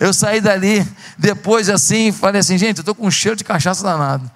[0.00, 3.84] Eu saí dali, depois assim, falei assim, gente, eu estou com um cheiro de cachaça
[3.84, 4.28] danado.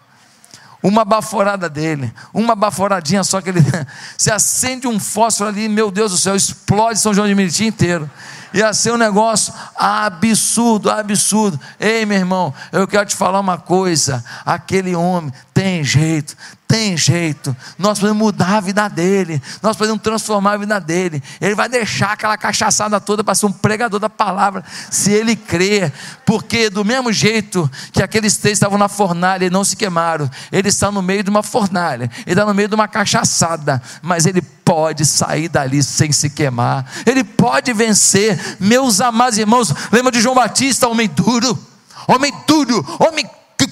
[0.80, 3.60] Uma baforada dele, uma baforadinha só que ele.
[4.16, 8.08] Se acende um fósforo ali, meu Deus do céu, explode São João de Meriti inteiro
[8.52, 11.58] ia ser um negócio absurdo, absurdo.
[11.78, 16.36] Ei, meu irmão, eu quero te falar uma coisa: aquele homem tem jeito,
[16.70, 17.54] tem jeito.
[17.76, 21.20] Nós podemos mudar a vida dele, nós podemos transformar a vida dele.
[21.40, 25.92] Ele vai deixar aquela cachaçada toda para ser um pregador da palavra, se ele crer,
[26.24, 30.68] porque do mesmo jeito que aqueles três estavam na fornalha e não se queimaram, ele
[30.68, 34.40] está no meio de uma fornalha, ele está no meio de uma cachaçada, mas ele
[34.40, 38.38] pode sair dali sem se queimar, ele pode vencer.
[38.60, 41.58] Meus amados irmãos, lembra de João Batista, homem duro,
[42.06, 43.28] homem duro, homem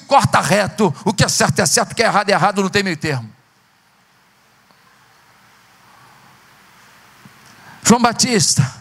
[0.09, 2.69] corta reto, o que é certo é certo, o que é errado é errado, não
[2.69, 3.29] tem meio termo.
[7.83, 8.73] João Batista,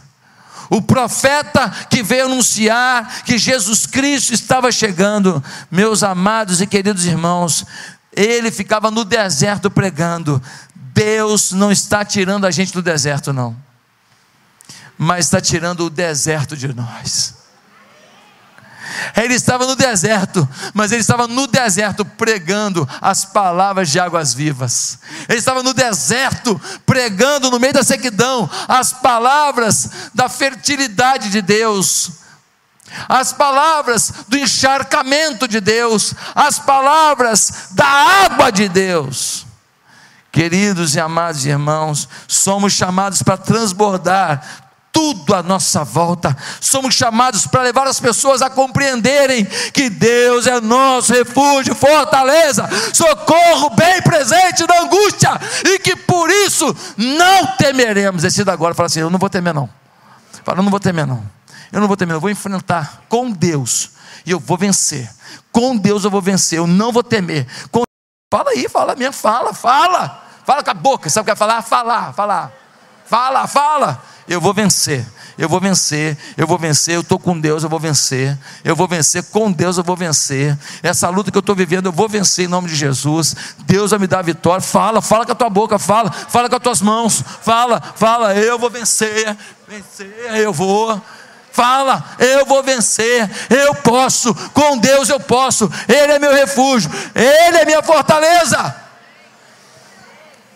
[0.71, 7.65] o profeta que veio anunciar que Jesus Cristo estava chegando, meus amados e queridos irmãos,
[8.11, 10.43] ele ficava no deserto pregando:
[10.75, 13.55] Deus não está tirando a gente do deserto, não,
[14.97, 17.38] mas está tirando o deserto de nós.
[19.17, 24.99] Ele estava no deserto, mas ele estava no deserto pregando as palavras de águas vivas.
[25.29, 32.11] Ele estava no deserto pregando no meio da sequidão as palavras da fertilidade de Deus.
[33.09, 39.47] As palavras do encharcamento de Deus, as palavras da água de Deus.
[40.33, 46.37] Queridos e amados irmãos, somos chamados para transbordar tudo à nossa volta.
[46.61, 53.71] Somos chamados para levar as pessoas a compreenderem que Deus é nosso refúgio, fortaleza, socorro
[53.71, 55.31] bem presente na angústia
[55.65, 58.23] e que por isso não temeremos.
[58.23, 59.69] Decida agora, fala assim: Eu não vou temer, não.
[60.45, 61.23] Fala, eu não vou temer, não.
[61.71, 63.91] Eu não vou temer, eu vou enfrentar com Deus
[64.25, 65.11] e eu vou vencer.
[65.53, 67.47] Com Deus eu vou vencer, eu não vou temer.
[67.71, 67.83] Com...
[68.33, 70.25] Fala aí, fala minha, fala, fala.
[70.45, 71.63] Fala com a boca, sabe o que é falar?
[71.63, 72.53] Falar, falar.
[73.05, 74.03] Fala, fala.
[74.29, 75.07] Eu vou vencer,
[75.39, 76.97] eu vou vencer, eu vou vencer.
[76.97, 78.37] Eu estou com Deus, eu vou vencer.
[78.63, 80.59] Eu vou vencer, com Deus eu vou vencer.
[80.83, 83.35] Essa luta que eu estou vivendo, eu vou vencer em nome de Jesus.
[83.61, 84.61] Deus vai me dar a vitória.
[84.61, 87.25] Fala, fala com a tua boca, fala, fala com as tuas mãos.
[87.43, 89.35] Fala, fala, eu vou vencer,
[89.67, 91.01] vencer, eu vou.
[91.51, 97.57] Fala, eu vou vencer, eu posso, com Deus eu posso, Ele é meu refúgio, Ele
[97.57, 98.77] é minha fortaleza.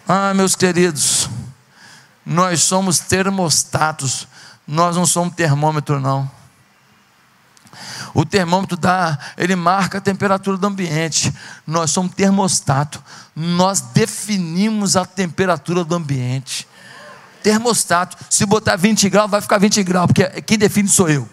[0.07, 1.29] Ah, meus queridos,
[2.25, 4.29] nós somos termostatos,
[4.67, 6.31] nós não somos termômetro, não.
[8.15, 11.33] O termômetro dá, ele marca a temperatura do ambiente.
[11.67, 13.03] Nós somos termostato.
[13.35, 16.69] Nós definimos a temperatura do ambiente.
[17.43, 18.17] Termostato.
[18.29, 21.29] Se botar 20 graus, vai ficar 20 graus, porque quem define sou eu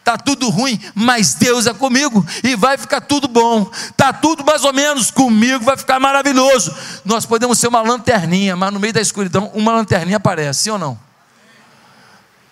[0.00, 3.70] está tudo ruim, mas Deus é comigo e vai ficar tudo bom.
[3.72, 6.74] Está tudo mais ou menos comigo, vai ficar maravilhoso.
[7.04, 10.78] Nós podemos ser uma lanterninha, mas no meio da escuridão, uma lanterninha aparece, sim ou
[10.78, 10.98] não?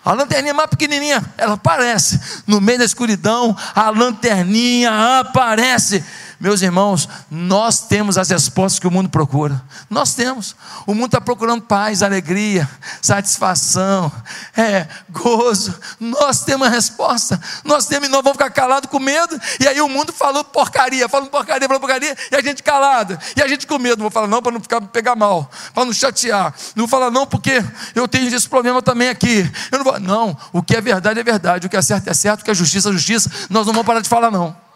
[0.03, 2.19] A lanterninha mais pequenininha, ela aparece.
[2.47, 6.03] No meio da escuridão, a lanterninha aparece.
[6.39, 9.61] Meus irmãos, nós temos as respostas que o mundo procura.
[9.89, 10.55] Nós temos.
[10.87, 12.67] O mundo está procurando paz, alegria,
[13.01, 14.09] satisfação,
[14.55, 15.77] é, gozo.
[15.99, 17.37] Nós temos a resposta.
[17.65, 19.37] Nós temos e nós vamos ficar calados com medo.
[19.59, 23.19] E aí o mundo falou porcaria, falando porcaria, falando porcaria, e a gente calado.
[23.35, 23.97] E a gente com medo.
[23.97, 26.53] Não vou falar não para não ficar, pegar mal, para não chatear.
[26.73, 27.61] Não vou falar não porque
[27.93, 29.39] eu tenho esse problema também aqui.
[29.69, 29.99] Eu não vou.
[29.99, 32.51] Não, o que é verdade é verdade, o que é certo é certo, o que
[32.51, 33.29] é justiça é justiça.
[33.49, 34.68] Nós não vamos parar de falar não.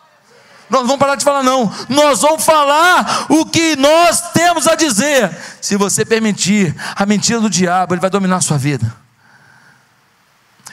[0.69, 1.71] Nós não vamos parar de falar, não.
[1.89, 5.35] Nós vamos falar o que nós temos a dizer.
[5.61, 8.93] Se você permitir a mentira do diabo, ele vai dominar a sua vida.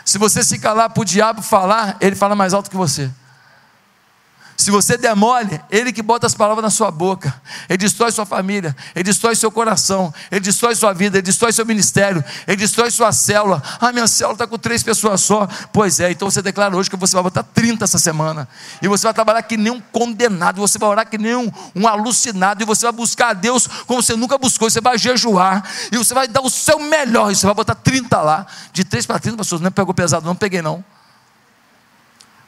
[0.05, 3.11] Se você se calar para o diabo falar, ele fala mais alto que você.
[4.61, 7.35] Se você demole, ele que bota as palavras na sua boca,
[7.67, 11.65] ele destrói sua família, ele destrói seu coração, ele destrói sua vida, ele destrói seu
[11.65, 13.63] ministério, ele destrói sua célula.
[13.81, 15.49] Ah, minha célula está com três pessoas só.
[15.73, 18.47] Pois é, então você declara hoje que você vai botar 30 essa semana,
[18.83, 21.89] e você vai trabalhar que nem um condenado, você vai orar que nem um, um
[21.89, 25.97] alucinado, e você vai buscar a Deus como você nunca buscou, você vai jejuar, e
[25.97, 29.19] você vai dar o seu melhor, e você vai botar 30 lá, de 3 para
[29.19, 29.63] 30 pessoas.
[29.63, 30.85] Não pegou pesado, não peguei não.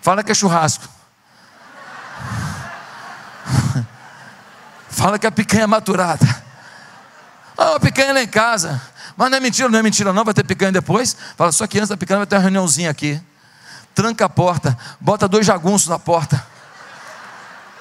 [0.03, 1.01] Fala que é churrasco.
[4.89, 6.27] Fala que a picanha é maturada.
[7.57, 8.81] Ah, a picanha lá em casa.
[9.17, 10.25] Mas não é mentira, não é mentira, não.
[10.25, 11.17] Vai ter picanha depois.
[11.37, 13.21] Fala, só que antes da picanha vai ter uma reuniãozinha aqui.
[13.95, 16.45] Tranca a porta, bota dois jagunços na porta.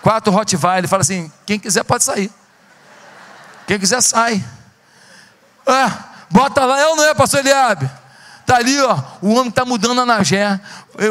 [0.01, 0.87] Quatro Rottweiler.
[0.87, 2.31] Fala assim: quem quiser pode sair.
[3.65, 4.43] Quem quiser sai.
[5.65, 7.89] Ah, bota lá, eu não é, pastor Eliabe.
[8.41, 10.59] Está ali, ó, o homem está mudando a Nagé.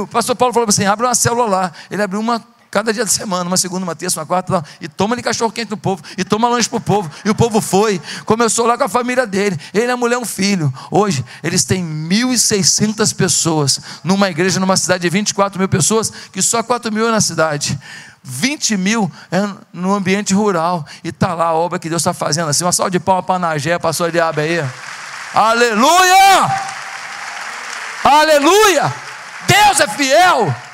[0.00, 1.72] O pastor Paulo falou assim: abre uma célula lá.
[1.90, 5.14] Ele abriu uma cada dia da semana, uma segunda, uma terça, uma quarta, e toma
[5.14, 8.00] ali cachorro quente no povo, e toma lanche para o povo, e o povo foi,
[8.24, 10.72] começou lá com a família dele, ele, a mulher, um filho.
[10.90, 16.62] Hoje, eles têm 1.600 pessoas, numa igreja, numa cidade de 24 mil pessoas, que só
[16.62, 17.78] 4 mil é na cidade.
[18.22, 22.48] 20 mil é no ambiente rural, e está lá a obra que Deus está fazendo
[22.48, 22.64] assim.
[22.64, 24.64] Uma salva de palma para Nagé, pastor Diabo aí.
[25.34, 26.70] Aleluia!
[28.04, 28.94] Aleluia!
[29.46, 30.69] Deus é fiel!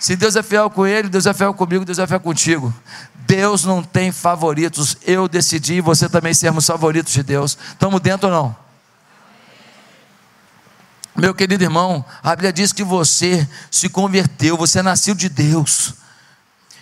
[0.00, 2.74] Se Deus é fiel com ele, Deus é fiel comigo, Deus é fiel contigo.
[3.14, 4.96] Deus não tem favoritos.
[5.02, 7.56] Eu decidi e você também sermos favoritos de Deus.
[7.68, 8.56] Estamos dentro ou não?
[11.14, 15.92] Meu querido irmão, a Bíblia diz que você se converteu, você nasceu de Deus.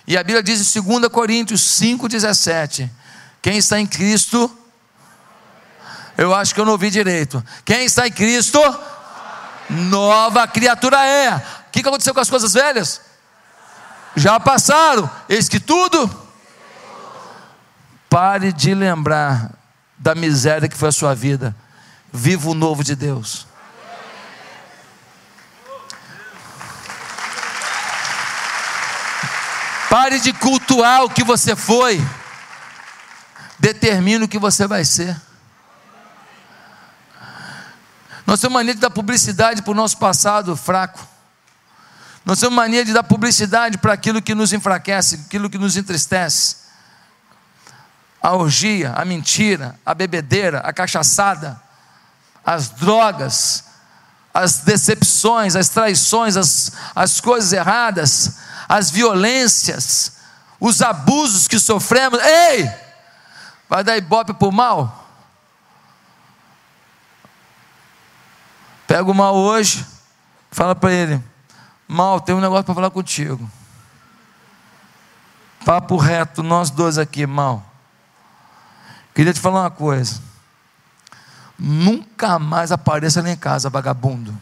[0.07, 2.89] E a Bíblia diz em 2 Coríntios 5,17:
[3.43, 4.49] Quem está em Cristo,
[6.17, 7.45] eu acho que eu não ouvi direito.
[7.65, 8.61] Quem está em Cristo,
[9.69, 11.35] nova criatura é.
[11.35, 13.08] O que aconteceu com as coisas velhas?
[14.19, 16.11] Já passaram, eis que tudo.
[18.09, 19.53] Pare de lembrar
[19.97, 21.55] da miséria que foi a sua vida.
[22.13, 23.47] Viva o novo de Deus.
[29.91, 32.01] Pare de cultuar o que você foi.
[33.59, 35.17] Determine o que você vai ser.
[38.27, 41.18] Nós temos mania dar publicidade para o nosso passado fraco.
[42.29, 46.57] Nós temos mania de dar publicidade para aquilo que nos enfraquece, aquilo que nos entristece.
[48.23, 51.59] A orgia, a mentira, a bebedeira, a cachaçada,
[52.45, 53.65] as drogas,
[54.35, 58.37] as decepções, as traições, as, as coisas erradas,
[58.69, 60.19] as violências,
[60.61, 62.21] os abusos que sofremos.
[62.23, 62.71] Ei!
[63.71, 65.09] Vai dar ibope por mal?
[68.87, 69.83] Pega o mal hoje,
[70.51, 71.38] fala para ele
[71.89, 73.51] Mal, tem um negócio para falar contigo.
[75.65, 77.65] Papo reto, nós dois aqui, mal.
[79.15, 80.21] Queria te falar uma coisa.
[81.59, 84.33] nunca mais apareça lá em casa, vagabundo.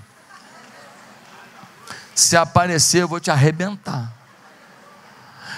[2.14, 4.12] Se aparecer, eu vou te arrebentar.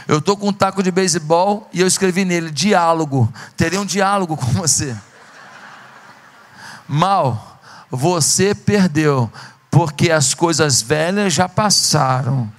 [0.07, 3.33] Eu estou com um taco de beisebol e eu escrevi nele: diálogo.
[3.57, 4.97] Teria um diálogo com você.
[6.87, 7.61] Mal,
[7.91, 9.31] você perdeu,
[9.71, 12.51] porque as coisas velhas já passaram.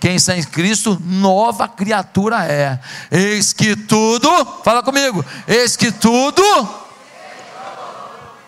[0.00, 2.78] Quem está em Cristo, nova criatura é.
[3.10, 4.28] Eis que tudo,
[4.64, 6.42] fala comigo, eis que tudo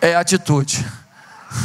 [0.00, 0.84] é atitude.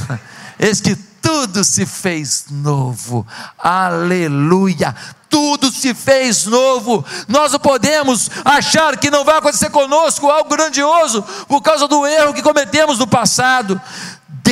[0.57, 3.25] Eis que tudo se fez novo.
[3.57, 4.95] Aleluia
[5.31, 7.03] tudo se fez novo.
[7.27, 12.33] Nós não podemos achar que não vai acontecer conosco algo grandioso por causa do erro
[12.33, 13.81] que cometemos no passado.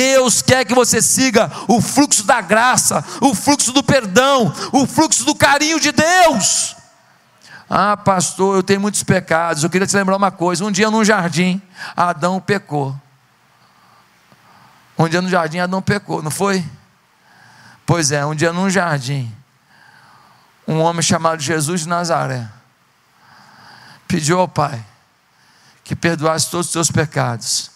[0.00, 5.26] Deus quer que você siga o fluxo da graça, o fluxo do perdão, o fluxo
[5.26, 6.74] do carinho de Deus.
[7.68, 9.62] Ah, pastor, eu tenho muitos pecados.
[9.62, 11.60] Eu queria te lembrar uma coisa: um dia num jardim,
[11.94, 12.98] Adão pecou.
[14.98, 16.64] Um dia no jardim, Adão pecou, não foi?
[17.84, 19.30] Pois é, um dia num jardim,
[20.66, 22.48] um homem chamado Jesus de Nazaré
[24.08, 24.82] pediu ao Pai
[25.84, 27.70] que perdoasse todos os seus pecados.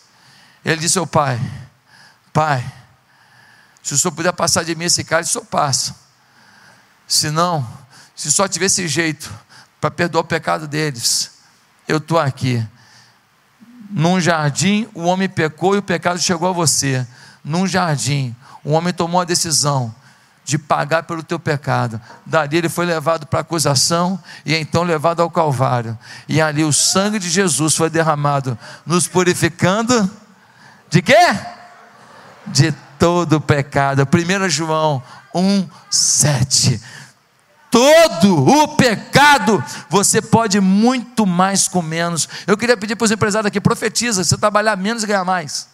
[0.65, 1.39] Ele disse ao Pai:
[2.35, 2.65] Pai,
[3.81, 5.95] se o Senhor puder passar de mim esse cálice, o Senhor passa.
[7.07, 7.65] Se não,
[8.17, 9.33] se só tivesse jeito
[9.81, 11.31] para perdoar o pecado deles,
[11.87, 12.67] eu estou aqui.
[13.89, 17.07] Num jardim, o homem pecou e o pecado chegou a você.
[17.45, 19.95] Num jardim, o homem tomou a decisão
[20.45, 22.01] de pagar pelo teu pecado.
[22.27, 25.97] Dali ele foi levado para a acusação e então levado ao Calvário.
[26.29, 30.11] E ali o sangue de Jesus foi derramado, nos purificando
[30.91, 31.15] de quê?
[32.47, 34.07] De todo pecado.
[34.07, 35.03] 1 João
[35.35, 36.81] 1, 7.
[37.71, 42.29] Todo o pecado você pode muito mais com menos.
[42.47, 45.69] Eu queria pedir para os empresários aqui: profetiza, você trabalhar menos e ganhar mais.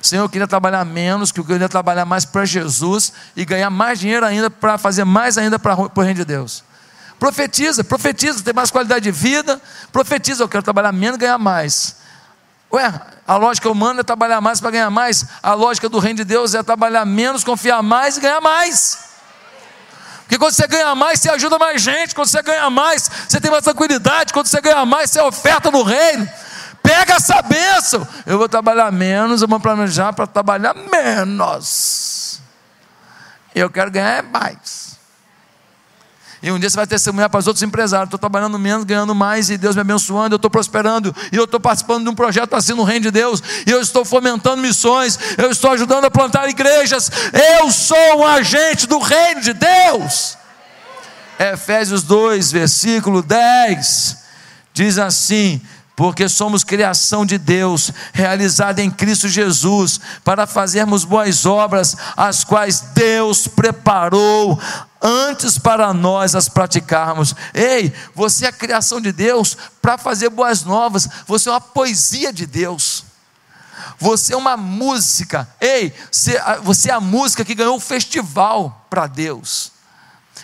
[0.00, 4.00] Senhor, eu queria trabalhar menos, que eu queria trabalhar mais para Jesus e ganhar mais
[4.00, 6.64] dinheiro ainda para fazer mais ainda para o reino de Deus.
[7.18, 9.60] Profetiza, profetiza, ter mais qualidade de vida.
[9.92, 11.99] Profetiza, eu quero trabalhar menos e ganhar mais.
[12.72, 15.24] Ué, a lógica humana é trabalhar mais para ganhar mais.
[15.42, 19.10] A lógica do reino de Deus é trabalhar menos, confiar mais e ganhar mais.
[20.22, 22.14] Porque quando você ganha mais, você ajuda mais gente.
[22.14, 24.32] Quando você ganha mais, você tem mais tranquilidade.
[24.32, 26.28] Quando você ganha mais, você é oferta no reino.
[26.80, 28.06] Pega essa bênção.
[28.24, 32.40] Eu vou trabalhar menos, eu vou planejar para trabalhar menos.
[33.52, 34.79] Eu quero ganhar mais.
[36.42, 39.50] E um dia você vai testemunhar para os outros empresários: estou trabalhando menos, ganhando mais,
[39.50, 42.72] e Deus me abençoando, eu estou prosperando, e eu estou participando de um projeto assim
[42.72, 47.10] no Reino de Deus, e eu estou fomentando missões, eu estou ajudando a plantar igrejas,
[47.58, 50.38] eu sou um agente do Reino de Deus.
[51.38, 54.16] Efésios 2, versículo 10,
[54.72, 55.60] diz assim:
[56.00, 62.80] porque somos criação de Deus, realizada em Cristo Jesus, para fazermos boas obras, as quais
[62.94, 64.58] Deus preparou
[65.00, 67.34] antes para nós as praticarmos.
[67.54, 72.32] Ei, você é a criação de Deus para fazer boas novas, você é uma poesia
[72.32, 73.04] de Deus.
[73.98, 75.92] Você é uma música, ei,
[76.62, 79.72] você é a música que ganhou o um festival para Deus.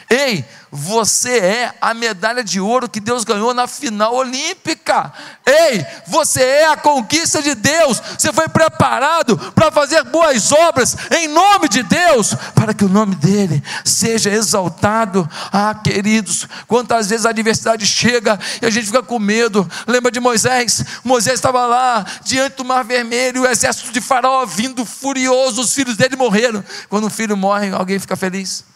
[0.08, 5.12] Ei, você é a medalha de ouro que Deus ganhou na final olímpica.
[5.44, 8.00] Ei, você é a conquista de Deus.
[8.16, 13.16] Você foi preparado para fazer boas obras em nome de Deus, para que o nome
[13.16, 15.28] dele seja exaltado.
[15.52, 19.68] Ah, queridos, quantas vezes a adversidade chega e a gente fica com medo.
[19.88, 20.84] Lembra de Moisés?
[21.02, 25.96] Moisés estava lá diante do Mar Vermelho, o exército de Faraó vindo furioso, os filhos
[25.96, 26.62] dele morreram.
[26.88, 28.75] Quando um filho morre, alguém fica feliz?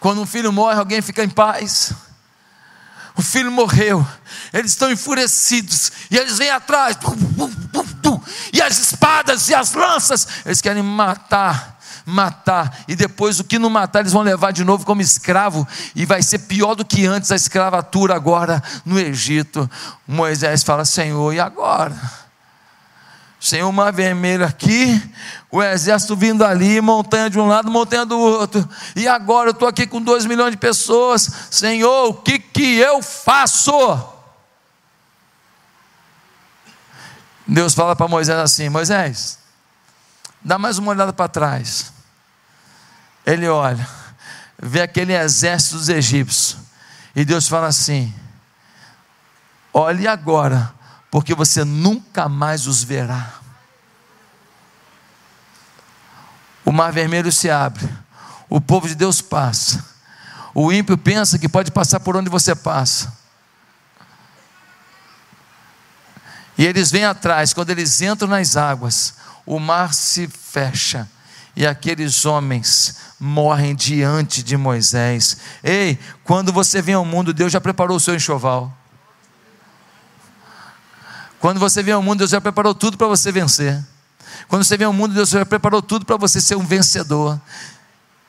[0.00, 1.92] Quando um filho morre, alguém fica em paz.
[3.16, 4.06] O filho morreu,
[4.52, 6.98] eles estão enfurecidos, e eles vêm atrás,
[8.52, 13.70] e as espadas e as lanças, eles querem matar, matar, e depois o que não
[13.70, 17.32] matar, eles vão levar de novo como escravo, e vai ser pior do que antes
[17.32, 19.68] a escravatura agora no Egito.
[20.06, 21.96] Moisés fala: Senhor, e agora?
[23.40, 25.02] Senhor, mar vermelho aqui,
[25.56, 28.68] o exército vindo ali, montanha de um lado, montanha do outro.
[28.94, 31.30] E agora eu estou aqui com dois milhões de pessoas.
[31.50, 33.72] Senhor, o que, que eu faço?
[37.46, 39.38] Deus fala para Moisés assim: Moisés,
[40.42, 41.90] dá mais uma olhada para trás.
[43.24, 43.88] Ele olha,
[44.62, 46.58] vê aquele exército dos egípcios.
[47.14, 48.14] E Deus fala assim:
[49.72, 50.74] olhe agora
[51.10, 53.45] porque você nunca mais os verá.
[56.66, 57.88] O mar vermelho se abre,
[58.48, 59.82] o povo de Deus passa,
[60.52, 63.16] o ímpio pensa que pode passar por onde você passa.
[66.58, 69.14] E eles vêm atrás, quando eles entram nas águas,
[69.46, 71.08] o mar se fecha
[71.54, 75.38] e aqueles homens morrem diante de Moisés.
[75.62, 78.76] Ei, quando você vem ao mundo, Deus já preparou o seu enxoval.
[81.38, 83.82] Quando você vem ao mundo, Deus já preparou tudo para você vencer.
[84.48, 87.40] Quando você vem ao mundo, Deus já preparou tudo para você ser um vencedor.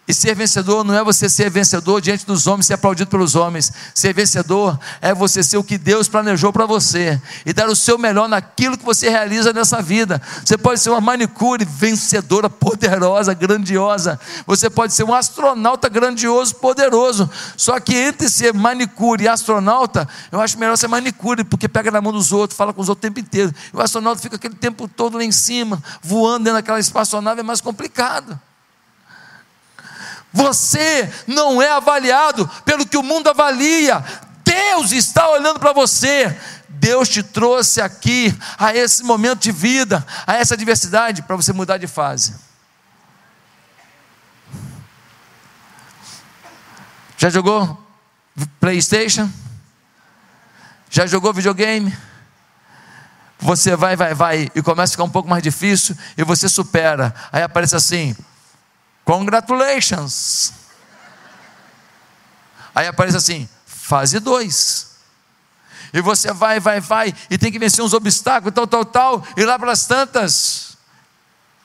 [0.07, 3.73] E ser vencedor não é você ser vencedor diante dos homens, ser aplaudido pelos homens.
[3.93, 7.97] Ser vencedor é você ser o que Deus planejou para você e dar o seu
[7.97, 10.21] melhor naquilo que você realiza nessa vida.
[10.45, 14.17] Você pode ser uma manicure vencedora, poderosa, grandiosa.
[14.45, 17.29] Você pode ser um astronauta grandioso, poderoso.
[17.57, 21.99] Só que entre ser manicure e astronauta, eu acho melhor ser manicure, porque pega na
[21.99, 23.53] mão dos outros, fala com os outros o tempo inteiro.
[23.73, 27.43] E o astronauta fica aquele tempo todo lá em cima, voando dentro daquela espaçonave, é
[27.43, 28.39] mais complicado.
[30.33, 34.03] Você não é avaliado pelo que o mundo avalia.
[34.43, 36.37] Deus está olhando para você.
[36.69, 41.77] Deus te trouxe aqui a esse momento de vida, a essa adversidade, para você mudar
[41.77, 42.35] de fase.
[47.17, 47.83] Já jogou
[48.59, 49.29] PlayStation?
[50.89, 51.97] Já jogou videogame?
[53.39, 57.13] Você vai, vai, vai, e começa a ficar um pouco mais difícil, e você supera.
[57.31, 58.15] Aí aparece assim:
[59.07, 60.51] Congratulations.
[62.75, 64.87] Aí aparece assim, fase 2.
[65.93, 69.45] E você vai, vai, vai, e tem que vencer uns obstáculos, tal, tal, tal, e
[69.45, 70.77] lá para as tantas.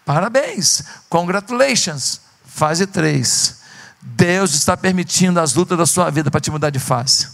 [0.07, 2.21] Parabéns, congratulations.
[2.47, 3.61] Fase 3.
[4.01, 7.29] Deus está permitindo as lutas da sua vida para te mudar de fase.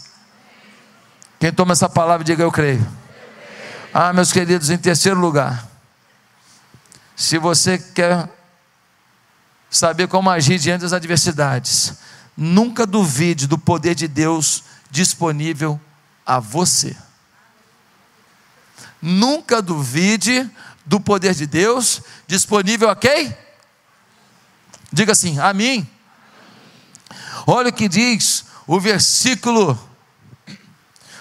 [1.39, 2.85] Quem toma essa palavra, diga eu creio.
[3.93, 5.67] Ah, meus queridos, em terceiro lugar,
[7.15, 8.38] se você quer
[9.69, 11.93] saber como agir diante das adversidades.
[12.35, 15.79] Nunca duvide do poder de Deus disponível
[16.25, 16.95] a você.
[19.01, 20.49] Nunca duvide
[20.85, 23.35] do poder de Deus disponível a quem?
[24.91, 25.87] Diga assim, a mim.
[27.45, 29.89] Olha o que diz o versículo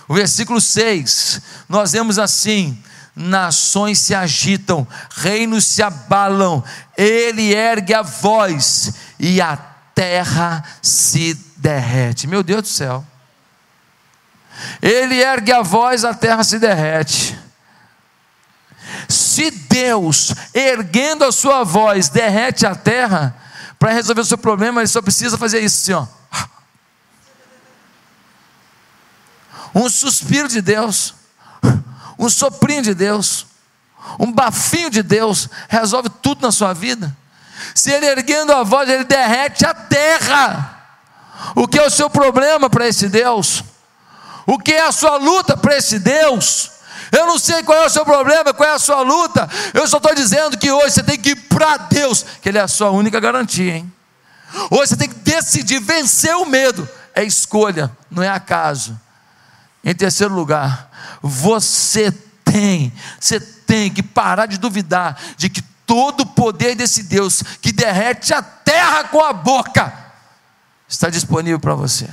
[0.09, 1.42] o versículo 6.
[1.68, 2.82] Nós vemos assim:
[3.19, 6.62] nações se agitam, reinos se abalam,
[6.97, 9.57] ele ergue a voz e a
[9.95, 12.29] terra se derrete.
[12.29, 13.05] Meu Deus do céu.
[14.81, 17.39] Ele ergue a voz, a terra se derrete.
[19.09, 23.37] Se Deus, erguendo a sua voz, derrete a terra,
[23.79, 26.07] para resolver o seu problema, ele só precisa fazer isso assim, ó.
[29.75, 31.14] Um suspiro de Deus
[32.19, 33.47] um soprinho de Deus,
[34.19, 37.14] um bafinho de Deus, resolve tudo na sua vida.
[37.75, 40.75] Se ele erguendo a voz, ele derrete a terra.
[41.55, 43.62] O que é o seu problema para esse Deus?
[44.47, 46.71] O que é a sua luta para esse Deus?
[47.12, 49.49] Eu não sei qual é o seu problema, qual é a sua luta.
[49.73, 52.62] Eu só estou dizendo que hoje você tem que ir para Deus, que Ele é
[52.62, 53.93] a sua única garantia, hein?
[54.71, 56.89] Hoje você tem que decidir vencer o medo.
[57.14, 58.99] É escolha, não é acaso.
[59.85, 60.88] Em terceiro lugar,
[61.23, 62.11] você
[62.45, 67.73] tem, você tem que parar de duvidar de que todo o poder desse Deus que
[67.73, 69.93] derrete a terra com a boca
[70.89, 72.09] está disponível para você.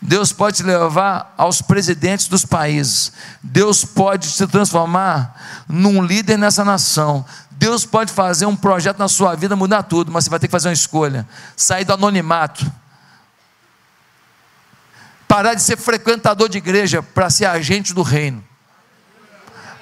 [0.00, 3.12] Deus pode te levar aos presidentes dos países.
[3.42, 7.24] Deus pode te transformar num líder nessa nação.
[7.50, 10.52] Deus pode fazer um projeto na sua vida, mudar tudo, mas você vai ter que
[10.52, 11.26] fazer uma escolha.
[11.56, 12.70] Sair do anonimato
[15.28, 18.44] Parar de ser frequentador de igreja para ser agente do reino.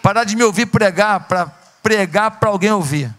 [0.02, 1.46] Parar de me ouvir pregar para
[1.82, 3.14] pregar para alguém ouvir.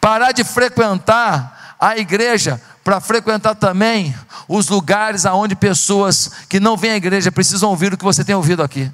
[0.00, 4.14] Parar de frequentar a igreja para frequentar também
[4.48, 8.34] os lugares aonde pessoas que não vêm à igreja precisam ouvir o que você tem
[8.34, 8.90] ouvido aqui.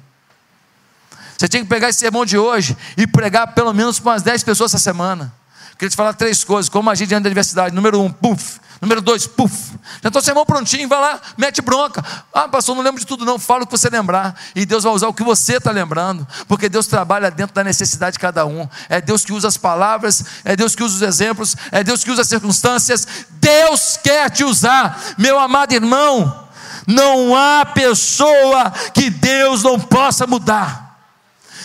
[1.37, 4.43] Você tinha que pegar esse sermão de hoje e pregar pelo menos para umas 10
[4.43, 5.33] pessoas essa semana.
[5.77, 7.75] Queria te falar três coisas: como agir diante da adversidade.
[7.75, 8.59] Número um, puf.
[8.81, 9.73] Número dois, puf.
[10.01, 12.03] Já estou sermão prontinho, vai lá, mete bronca.
[12.33, 13.39] Ah, pastor, não lembro de tudo, não.
[13.39, 14.35] Fala o que você lembrar.
[14.55, 16.27] E Deus vai usar o que você está lembrando.
[16.47, 18.67] Porque Deus trabalha dentro da necessidade de cada um.
[18.87, 22.11] É Deus que usa as palavras, é Deus que usa os exemplos, é Deus que
[22.11, 23.07] usa as circunstâncias.
[23.31, 26.47] Deus quer te usar, meu amado irmão.
[26.85, 30.86] Não há pessoa que Deus não possa mudar.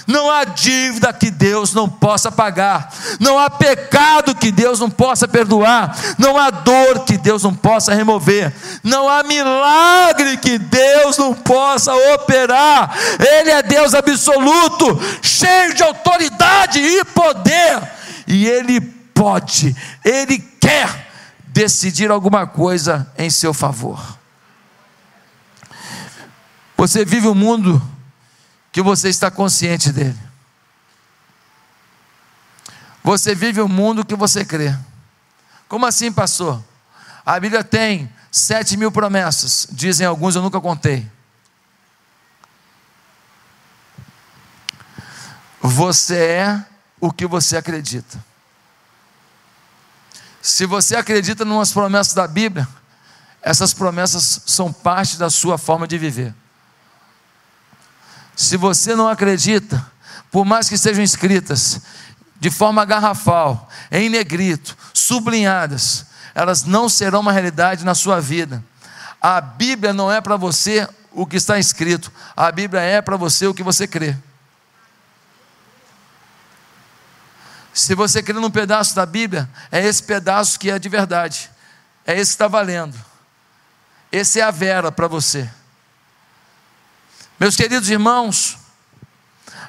[0.07, 5.29] Não há dívida que Deus não possa pagar, não há pecado que Deus não possa
[5.29, 11.33] perdoar, não há dor que Deus não possa remover, não há milagre que Deus não
[11.35, 12.95] possa operar.
[13.19, 17.83] Ele é Deus absoluto, cheio de autoridade e poder,
[18.27, 21.13] e Ele pode, Ele quer
[21.47, 24.01] decidir alguma coisa em seu favor.
[26.77, 27.81] Você vive um mundo
[28.73, 30.19] que você está consciente dele.
[33.05, 34.75] Você vive o mundo que você crê.
[35.69, 36.63] Como assim, pastor?
[37.25, 41.09] A Bíblia tem sete mil promessas, dizem alguns, eu nunca contei.
[45.61, 46.67] Você é
[46.99, 48.25] o que você acredita.
[50.41, 52.67] Se você acredita em umas promessas da Bíblia,
[53.41, 56.35] essas promessas são parte da sua forma de viver.
[58.35, 59.85] Se você não acredita,
[60.31, 61.81] por mais que sejam escritas
[62.41, 68.65] de forma garrafal, em negrito, sublinhadas, elas não serão uma realidade na sua vida.
[69.21, 73.47] A Bíblia não é para você o que está escrito, a Bíblia é para você
[73.47, 74.17] o que você crê.
[77.73, 81.51] Se você crê num pedaço da Bíblia, é esse pedaço que é de verdade,
[82.07, 82.99] é esse que está valendo.
[84.11, 85.49] Esse é a vera para você.
[87.43, 88.57] Meus queridos irmãos,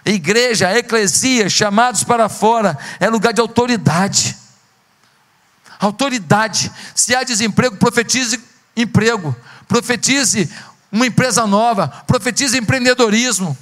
[0.05, 4.37] igreja, eclesia, chamados para fora, é lugar de autoridade.
[5.79, 6.71] Autoridade.
[6.93, 8.39] Se há desemprego, profetize
[8.77, 9.35] emprego,
[9.67, 10.47] profetize
[10.91, 13.57] uma empresa nova, profetize empreendedorismo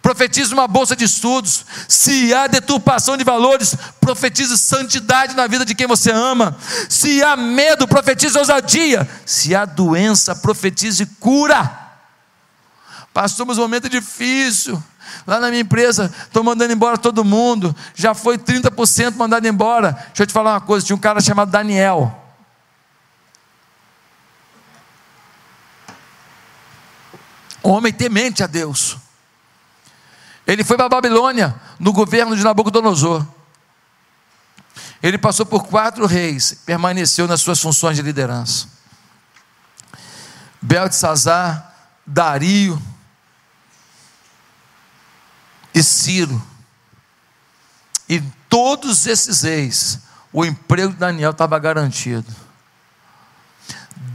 [0.00, 1.66] profetize uma bolsa de estudos.
[1.86, 6.56] Se há deturpação de valores, profetize santidade na vida de quem você ama.
[6.88, 9.06] Se há medo, profetize ousadia.
[9.26, 11.79] Se há doença, profetize cura.
[13.12, 14.82] Passamos um momento difícil.
[15.26, 17.74] Lá na minha empresa, estou mandando embora todo mundo.
[17.94, 19.92] Já foi 30% mandado embora.
[20.08, 22.16] Deixa eu te falar uma coisa: tinha um cara chamado Daniel.
[27.62, 28.96] Homem temente a Deus.
[30.46, 33.24] Ele foi para a Babilônia, no governo de Nabucodonosor.
[35.02, 38.68] Ele passou por quatro reis, permaneceu nas suas funções de liderança.
[40.60, 41.74] Beltesazar,
[42.06, 42.80] Dario
[45.74, 46.42] e Ciro.
[48.08, 50.00] E todos esses reis,
[50.32, 52.26] o emprego de Daniel estava garantido.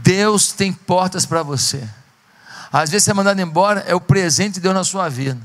[0.02, 1.88] Deus tem portas para você.
[2.72, 5.40] Às vezes você é mandado embora, é o presente de Deus na sua vida.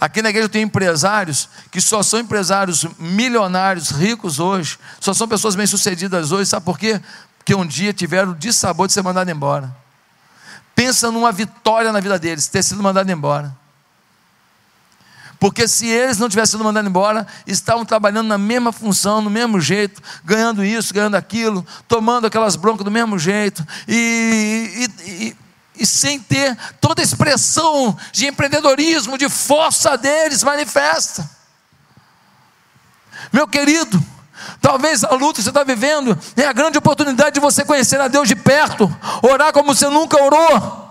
[0.00, 5.54] Aqui na igreja tem empresários que só são empresários milionários, ricos hoje, só são pessoas
[5.54, 7.00] bem-sucedidas hoje, sabe por quê?
[7.36, 9.76] Porque um dia tiveram o dissabor de ser mandado embora.
[10.74, 13.54] Pensa numa vitória na vida deles, ter sido mandado embora.
[15.40, 19.58] Porque se eles não tivessem sido mandados embora, estavam trabalhando na mesma função, no mesmo
[19.58, 25.36] jeito, ganhando isso, ganhando aquilo, tomando aquelas broncas do mesmo jeito, e, e, e
[25.80, 31.28] e sem ter toda a expressão de empreendedorismo, de força deles manifesta.
[33.32, 34.02] Meu querido,
[34.60, 38.08] talvez a luta que você está vivendo é a grande oportunidade de você conhecer a
[38.08, 40.89] Deus de perto, orar como você nunca orou.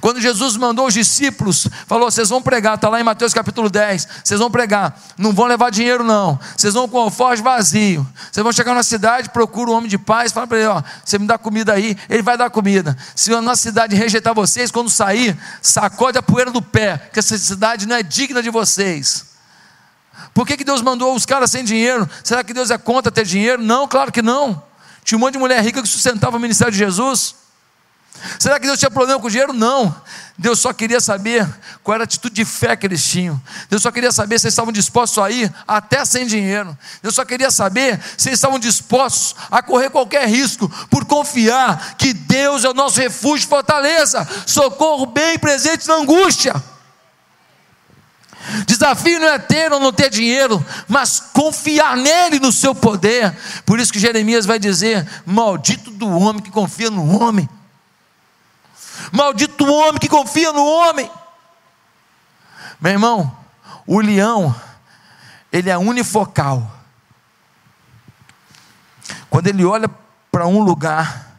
[0.00, 4.08] Quando Jesus mandou os discípulos, falou: vocês vão pregar, está lá em Mateus capítulo 10.
[4.24, 6.38] Vocês vão pregar, não vão levar dinheiro, não.
[6.56, 8.06] Vocês vão com o alforje vazio.
[8.32, 11.18] Vocês vão chegar na cidade, procura um homem de paz, fala para ele: ó, você
[11.18, 12.96] me dá comida aí, ele vai dar comida.
[13.14, 17.36] Se a nossa cidade rejeitar vocês, quando sair, sacode a poeira do pé, que essa
[17.36, 19.26] cidade não é digna de vocês.
[20.32, 22.08] Por que, que Deus mandou os caras sem dinheiro?
[22.24, 23.62] Será que Deus é contra ter dinheiro?
[23.62, 24.62] Não, claro que não.
[25.04, 27.45] Tinha um monte de mulher rica que sustentava o ministério de Jesus.
[28.38, 29.52] Será que Deus tinha problema com o dinheiro?
[29.52, 29.94] Não.
[30.38, 31.48] Deus só queria saber
[31.82, 33.40] qual era a atitude de fé que eles tinham.
[33.70, 36.76] Deus só queria saber se eles estavam dispostos a ir até sem dinheiro.
[37.02, 42.12] Deus só queria saber se eles estavam dispostos a correr qualquer risco por confiar que
[42.12, 46.54] Deus é o nosso refúgio e fortaleza, socorro bem presente na angústia.
[48.66, 53.36] Desafio não é ter ou não ter dinheiro, mas confiar nele, no seu poder.
[53.64, 57.48] Por isso que Jeremias vai dizer: Maldito do homem que confia no homem.
[59.12, 61.10] Maldito homem que confia no homem.
[62.80, 63.36] Meu irmão,
[63.86, 64.54] o leão,
[65.52, 66.70] ele é unifocal.
[69.30, 69.88] Quando ele olha
[70.30, 71.38] para um lugar,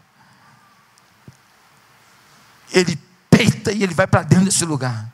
[2.71, 2.95] ele
[3.29, 5.07] peita e ele vai para dentro desse lugar.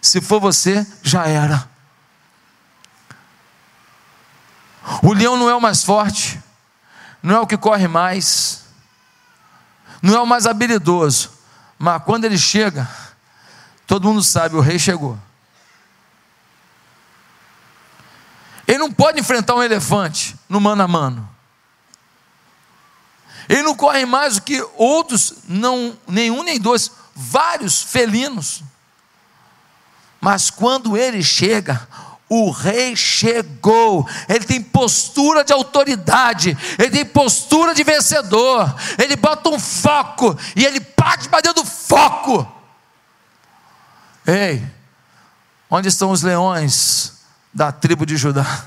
[0.00, 1.68] Se for você, já era.
[5.02, 6.40] O leão não é o mais forte,
[7.22, 8.64] não é o que corre mais,
[10.02, 11.30] não é o mais habilidoso,
[11.82, 12.86] mas quando ele chega,
[13.86, 15.18] todo mundo sabe, o rei chegou.
[18.68, 21.26] Ele não pode enfrentar um elefante no mano a mano.
[23.48, 28.62] Ele não corre mais do que outros, não, nenhum nem dois, vários felinos.
[30.20, 31.88] Mas quando ele chega,
[32.30, 34.08] o rei chegou.
[34.28, 38.72] Ele tem postura de autoridade, ele tem postura de vencedor.
[38.96, 42.46] Ele bota um foco e ele parte para dentro do foco.
[44.24, 44.64] Ei,
[45.68, 47.14] onde estão os leões
[47.52, 48.66] da tribo de Judá?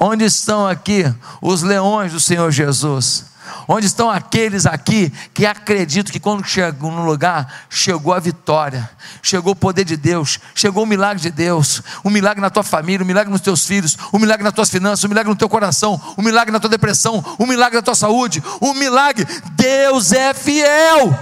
[0.00, 3.31] Onde estão aqui os leões do Senhor Jesus?
[3.68, 8.88] Onde estão aqueles aqui que acreditam que quando chegam no lugar, chegou a vitória,
[9.22, 13.04] chegou o poder de Deus, chegou o milagre de Deus, o milagre na tua família,
[13.04, 16.00] o milagre nos teus filhos, o milagre nas tuas finanças, o milagre no teu coração,
[16.16, 19.26] o milagre na tua depressão, o milagre na tua saúde, o milagre.
[19.52, 21.18] Deus é fiel.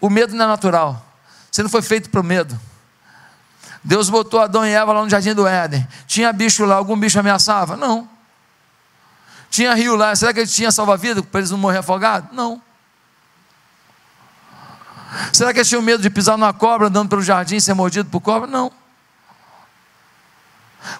[0.00, 1.04] O medo não é natural.
[1.50, 2.58] Você não foi feito para o medo.
[3.82, 5.86] Deus botou Adão e Eva lá no jardim do Éden.
[6.06, 7.76] Tinha bicho lá, algum bicho ameaçava?
[7.76, 8.15] Não.
[9.50, 12.30] Tinha rio lá, será que ele tinha salva-vida para eles não morrer afogados?
[12.32, 12.60] Não.
[15.32, 18.10] Será que eles tinham medo de pisar numa cobra andando pelo jardim e ser mordido
[18.10, 18.46] por cobra?
[18.46, 18.70] Não.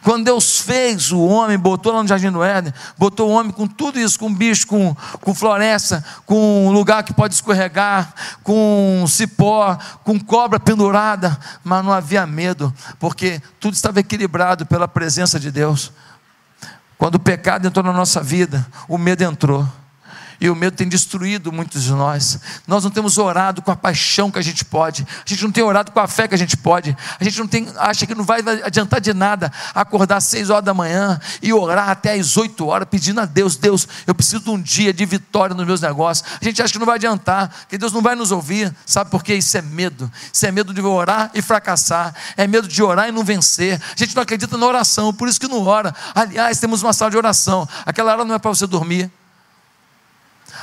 [0.03, 3.67] Quando Deus fez o homem, botou lá no jardim do Éden, botou o homem com
[3.67, 10.19] tudo isso, com bicho, com, com floresta, com lugar que pode escorregar, com cipó, com
[10.19, 15.93] cobra pendurada, mas não havia medo, porque tudo estava equilibrado pela presença de Deus.
[16.99, 19.67] Quando o pecado entrou na nossa vida, o medo entrou.
[20.41, 22.39] E o medo tem destruído muitos de nós.
[22.67, 25.07] Nós não temos orado com a paixão que a gente pode.
[25.25, 26.97] A gente não tem orado com a fé que a gente pode.
[27.19, 30.65] A gente não tem, acha que não vai adiantar de nada acordar às seis horas
[30.65, 34.51] da manhã e orar até às oito horas, pedindo a Deus, Deus, eu preciso de
[34.51, 36.29] um dia de vitória nos meus negócios.
[36.41, 38.75] A gente acha que não vai adiantar, que Deus não vai nos ouvir.
[38.85, 39.35] Sabe por quê?
[39.35, 40.11] Isso é medo.
[40.33, 42.15] Isso é medo de orar e fracassar.
[42.37, 43.81] É medo de orar e não vencer.
[43.81, 45.95] A gente não acredita na oração, por isso que não ora.
[46.15, 47.69] Aliás, temos uma sala de oração.
[47.85, 49.11] Aquela hora não é para você dormir.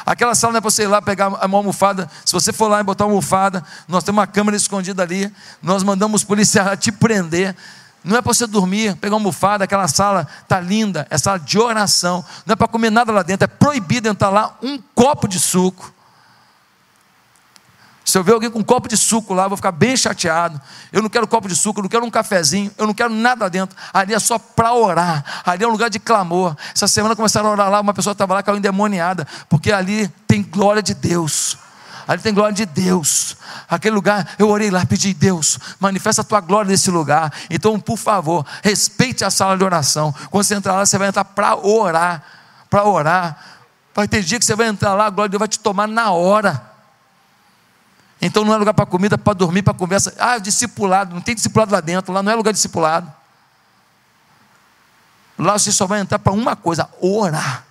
[0.06, 2.10] Aquela sala não é para você ir lá pegar uma almofada.
[2.26, 5.32] Se você for lá e botar uma almofada, nós temos uma câmera escondida ali.
[5.62, 7.56] Nós mandamos policiais te prender.
[8.04, 11.58] Não é para você dormir, pegar uma almofada, aquela sala está linda, é sala de
[11.58, 12.24] oração.
[12.46, 15.94] Não é para comer nada lá dentro, é proibido entrar lá um copo de suco.
[18.06, 20.60] Se eu ver alguém com um copo de suco lá, eu vou ficar bem chateado.
[20.92, 23.50] Eu não quero copo de suco, eu não quero um cafezinho, eu não quero nada
[23.50, 23.78] dentro.
[23.94, 25.24] Ali é só para orar.
[25.46, 26.56] Ali é um lugar de clamor.
[26.76, 30.44] Essa semana começaram a orar lá, uma pessoa estava lá, caiu endemoniada, porque ali tem
[30.44, 31.58] glória de Deus.
[32.06, 33.38] Ali tem glória de Deus.
[33.70, 37.32] Aquele lugar, eu orei lá, pedi, Deus, manifesta a tua glória nesse lugar.
[37.50, 40.14] Então, por favor, respeite a sala de oração.
[40.30, 42.22] Quando você entrar lá, você vai entrar para orar.
[42.70, 43.38] Para orar.
[43.96, 45.88] Vai ter dia que você vai entrar lá, a glória de Deus vai te tomar
[45.88, 46.73] na hora.
[48.24, 50.14] Então não é lugar para comida, para dormir, para conversa.
[50.18, 53.12] Ah, discipulado, não tem discipulado lá dentro, lá não é lugar de discipulado.
[55.38, 57.66] Lá você só vai entrar para uma coisa: orar.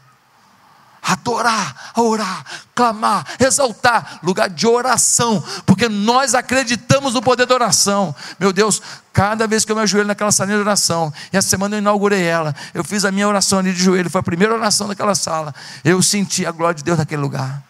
[1.05, 2.45] Adorar, orar,
[2.77, 8.15] clamar, exaltar, lugar de oração, porque nós acreditamos no poder da oração.
[8.39, 8.81] Meu Deus,
[9.13, 12.23] cada vez que eu me ajoelho naquela salinha de oração, e essa semana eu inaugurei
[12.23, 15.53] ela, eu fiz a minha oração ali de joelho, foi a primeira oração daquela sala,
[15.85, 17.65] eu senti a glória de Deus naquele lugar.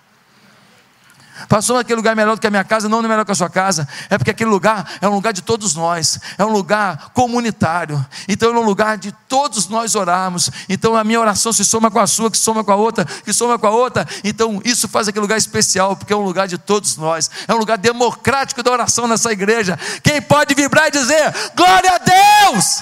[1.48, 3.50] Passou naquele lugar melhor do que a minha casa, não é melhor que a sua
[3.50, 8.04] casa, é porque aquele lugar é um lugar de todos nós, é um lugar comunitário,
[8.28, 10.50] então é um lugar de todos nós orarmos.
[10.68, 13.32] Então a minha oração se soma com a sua, que soma com a outra, que
[13.32, 14.06] soma com a outra.
[14.24, 17.58] Então isso faz aquele lugar especial, porque é um lugar de todos nós, é um
[17.58, 19.78] lugar democrático da oração nessa igreja.
[20.02, 22.80] Quem pode vibrar e dizer glória a Deus?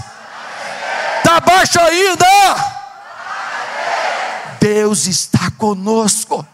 [1.19, 2.81] Está baixo ainda?
[4.61, 6.47] Deus está conosco.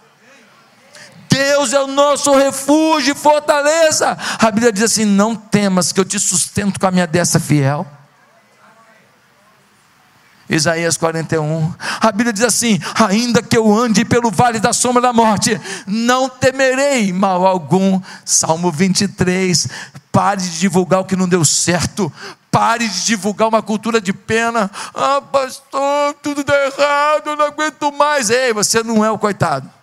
[1.37, 4.17] Deus é o nosso refúgio e fortaleza.
[4.39, 7.87] A Bíblia diz assim: Não temas, que eu te sustento com a minha destra fiel.
[10.49, 15.13] Isaías 41, a Bíblia diz assim: ainda que eu ande pelo vale da sombra da
[15.13, 18.01] morte, não temerei mal algum.
[18.25, 19.69] Salmo 23,
[20.13, 22.13] pare de divulgar o que não deu certo,
[22.51, 24.71] pare de divulgar uma cultura de pena.
[24.95, 28.31] Ah, pastor, tudo dá errado, eu não aguento mais.
[28.31, 29.76] Ei, você não é o coitado.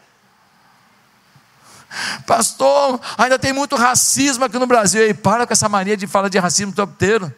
[2.25, 5.01] Pastor, ainda tem muito racismo aqui no Brasil.
[5.01, 7.33] Ei, para com essa mania de falar de racismo o tempo inteiro.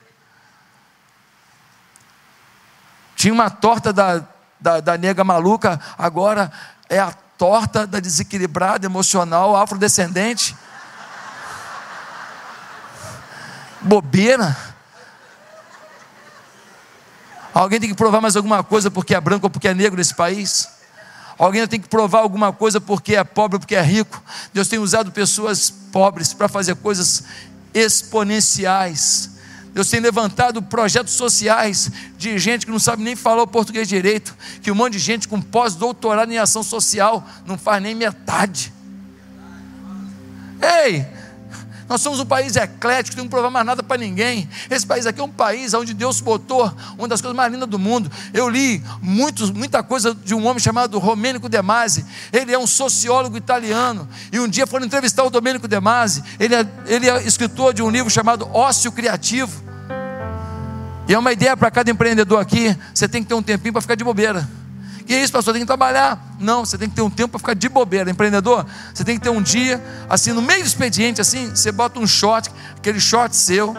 [3.16, 4.24] Tinha uma torta da,
[4.60, 6.51] da, da nega maluca, agora
[6.89, 10.56] é a torta da desequilibrada emocional afrodescendente.
[13.82, 14.56] Bobeira.
[17.53, 20.14] Alguém tem que provar mais alguma coisa porque é branco ou porque é negro nesse
[20.14, 20.68] país?
[21.38, 24.22] Alguém tem que provar alguma coisa porque é pobre porque é rico.
[24.54, 27.24] Deus tem usado pessoas pobres para fazer coisas
[27.74, 29.32] exponenciais.
[29.74, 34.34] Deus tem levantado projetos sociais de gente que não sabe nem falar o português direito,
[34.62, 38.72] que um monte de gente com pós-doutorado em ação social não faz nem metade.
[40.62, 41.06] Ei,
[41.88, 44.50] Nós somos um país eclético, não provar mais nada para ninguém.
[44.72, 47.78] Esse país aqui é um país onde Deus botou uma das coisas mais lindas do
[47.78, 48.12] mundo.
[48.34, 52.04] Eu li muita coisa de um homem chamado Romênico De Masi.
[52.34, 54.08] Ele é um sociólogo italiano.
[54.32, 56.24] E um dia foram entrevistar o Domênico De Masi.
[56.40, 59.64] Ele é, ele é escritor de um livro chamado Ócio Criativo.
[61.08, 62.76] E é uma ideia para cada empreendedor aqui.
[62.94, 64.50] Você tem que ter um tempinho para ficar de bobeira.
[65.06, 65.53] Que isso, pastor?
[65.53, 66.20] Tem que trabalhar.
[66.39, 68.10] Não, você tem que ter um tempo para ficar de bobeira.
[68.10, 71.99] Empreendedor, você tem que ter um dia, assim, no meio do expediente, assim, você bota
[71.99, 73.76] um short, aquele short seu.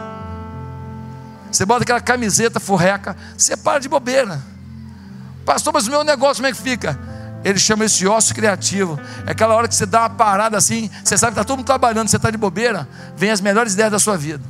[1.50, 4.40] Você bota aquela camiseta furreca, você para de bobeira.
[5.44, 6.98] Pastor, mas o meu negócio como é que fica?
[7.44, 8.98] Ele chama esse ócio criativo.
[9.26, 11.66] É aquela hora que você dá uma parada assim, você sabe que está todo mundo
[11.66, 14.42] trabalhando, você está de bobeira, vem as melhores ideias da sua vida.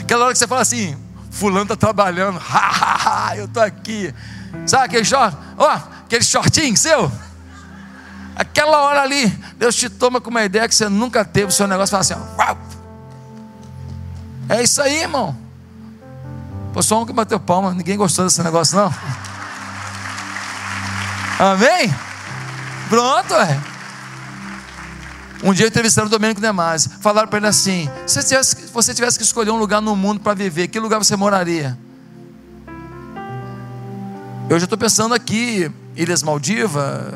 [0.00, 0.96] Aquela hora que você fala assim,
[1.30, 4.14] fulano está trabalhando, ha, ha, ha, eu estou aqui.
[4.66, 5.36] Sabe aquele short?
[5.56, 7.10] Ó, oh, aquele shortinho seu?
[8.34, 11.66] Aquela hora ali, Deus te toma com uma ideia que você nunca teve, o seu
[11.66, 12.56] negócio fala assim, ó,
[14.48, 15.36] é isso aí, irmão.
[16.72, 18.92] Pô, só um que bateu palma, ninguém gostou desse negócio, não.
[21.38, 21.94] Amém?
[22.88, 23.60] Pronto, é.
[25.42, 28.20] Um dia entrevistando o Domênico Demasi, falaram para ele assim: se
[28.72, 31.76] você tivesse que escolher um lugar no mundo para viver, que lugar você moraria?
[34.48, 37.14] Eu já estou pensando aqui, Ilhas Maldivas,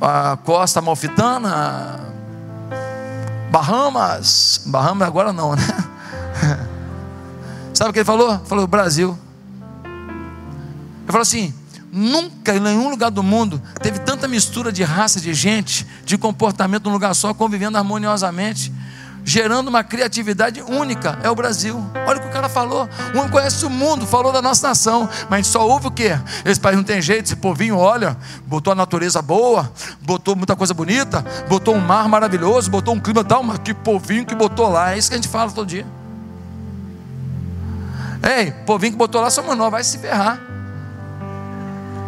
[0.00, 2.00] a Costa Malfitana,
[3.50, 5.62] Bahamas, Bahamas agora não, né?
[7.74, 8.38] Sabe o que ele falou?
[8.46, 9.16] Falou Brasil.
[9.84, 11.54] Ele falou assim:
[11.92, 16.84] nunca em nenhum lugar do mundo teve tanta mistura de raça, de gente, de comportamento
[16.84, 18.72] num lugar só, convivendo harmoniosamente
[19.28, 21.84] gerando uma criatividade única, é o Brasil.
[22.06, 22.88] Olha o que o cara falou.
[23.14, 26.18] Um conhece o mundo, falou da nossa nação, mas só ouve o quê?
[26.46, 28.16] Esse país não tem jeito, esse povinho, olha,
[28.46, 29.70] botou a natureza boa,
[30.00, 34.24] botou muita coisa bonita, botou um mar maravilhoso, botou um clima tal, mas que povinho
[34.24, 34.94] que botou lá.
[34.94, 35.86] É isso que a gente fala todo dia.
[38.22, 40.40] Ei, povinho que botou lá somos nós, vai se ferrar.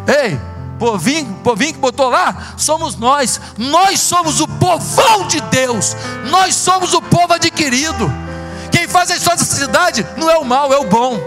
[0.07, 0.39] Ei,
[0.81, 3.39] povinho, povinho que botou lá, somos nós.
[3.55, 5.95] Nós somos o povão de Deus.
[6.31, 8.11] Nós somos o povo adquirido.
[8.71, 11.19] Quem faz a história dessa cidade não é o mal, é o bom.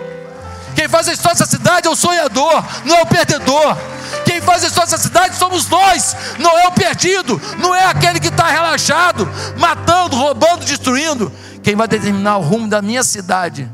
[0.75, 3.77] Quem faz a história dessa cidade é o sonhador, não é o perdedor.
[4.25, 8.19] Quem faz a história dessa cidade somos nós, não é o perdido, não é aquele
[8.19, 11.31] que está relaxado, matando, roubando, destruindo.
[11.63, 13.71] Quem vai determinar o rumo da minha cidade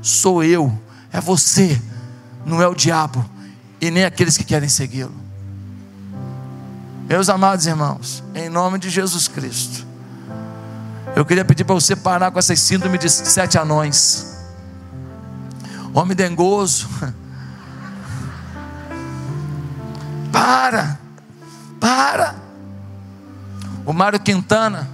[0.00, 0.72] sou eu,
[1.12, 1.80] é você,
[2.46, 3.37] não é o diabo
[3.80, 5.14] e nem aqueles que querem segui-lo.
[7.08, 9.86] Meus amados irmãos, em nome de Jesus Cristo,
[11.16, 14.36] eu queria pedir para você parar com essas síndromes de sete anões.
[15.94, 16.88] Homem dengoso.
[20.30, 20.98] Para,
[21.80, 22.34] para.
[23.84, 24.88] O Mário Quintana,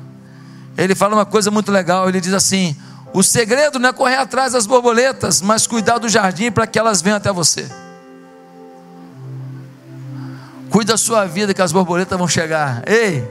[0.78, 2.08] ele fala uma coisa muito legal.
[2.08, 2.74] Ele diz assim:
[3.12, 7.02] o segredo não é correr atrás das borboletas, mas cuidar do jardim para que elas
[7.02, 7.68] venham até você.
[10.74, 12.82] Cuide da sua vida que as borboletas vão chegar.
[12.84, 13.24] Ei!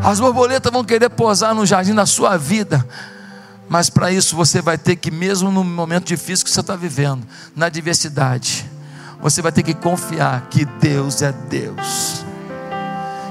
[0.00, 2.86] As borboletas vão querer posar no jardim da sua vida.
[3.68, 7.26] Mas para isso você vai ter que, mesmo no momento difícil que você está vivendo,
[7.56, 8.64] na adversidade,
[9.20, 12.24] você vai ter que confiar que Deus é Deus,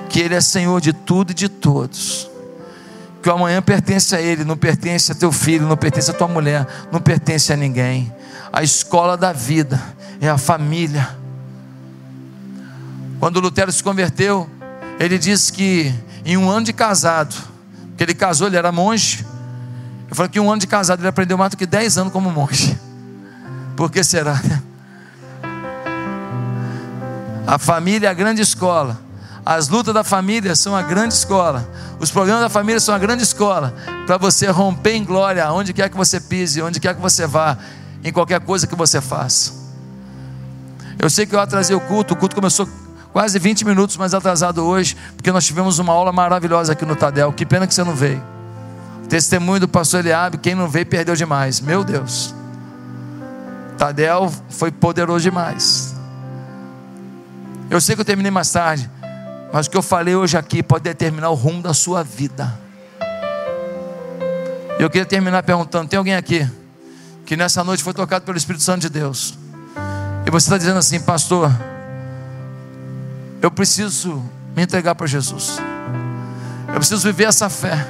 [0.10, 2.30] que Ele é Senhor de tudo e de todos,
[3.24, 6.28] que o amanhã pertence a Ele, não pertence a teu filho, não pertence a tua
[6.28, 8.14] mulher, não pertence a ninguém
[8.52, 9.82] a escola da vida
[10.20, 11.16] é a família.
[13.20, 14.50] Quando Lutero se converteu,
[15.00, 15.94] ele disse que
[16.26, 17.36] em um ano de casado,
[17.96, 19.26] que ele casou, ele era monge.
[20.10, 22.12] Eu falei que em um ano de casado ele aprendeu mais do que dez anos
[22.12, 22.78] como monge.
[23.76, 24.42] Por que será?
[27.48, 29.00] A família é a grande escola.
[29.46, 31.68] As lutas da família são a grande escola.
[32.00, 33.74] Os problemas da família são a grande escola.
[34.06, 37.58] Para você romper em glória, onde quer que você pise, onde quer que você vá
[38.04, 39.54] em qualquer coisa que você faça.
[41.00, 42.68] Eu sei que eu atrasei o culto, o culto começou
[43.12, 47.34] quase 20 minutos mais atrasado hoje, porque nós tivemos uma aula maravilhosa aqui no Tadel.
[47.34, 48.24] Que pena que você não veio.
[49.10, 51.60] Testemunho do pastor Eliabe, quem não veio perdeu demais.
[51.60, 52.34] Meu Deus.
[53.78, 55.96] Tadel foi poderoso demais.
[57.70, 58.90] Eu sei que eu terminei mais tarde,
[59.52, 62.60] mas o que eu falei hoje aqui pode determinar o rumo da sua vida.
[64.78, 66.48] Eu queria terminar perguntando: tem alguém aqui
[67.32, 69.36] que nessa noite foi tocado pelo Espírito Santo de Deus.
[70.26, 71.50] E você está dizendo assim, pastor,
[73.42, 74.22] eu preciso
[74.54, 75.58] me entregar para Jesus.
[76.68, 77.88] Eu preciso viver essa fé.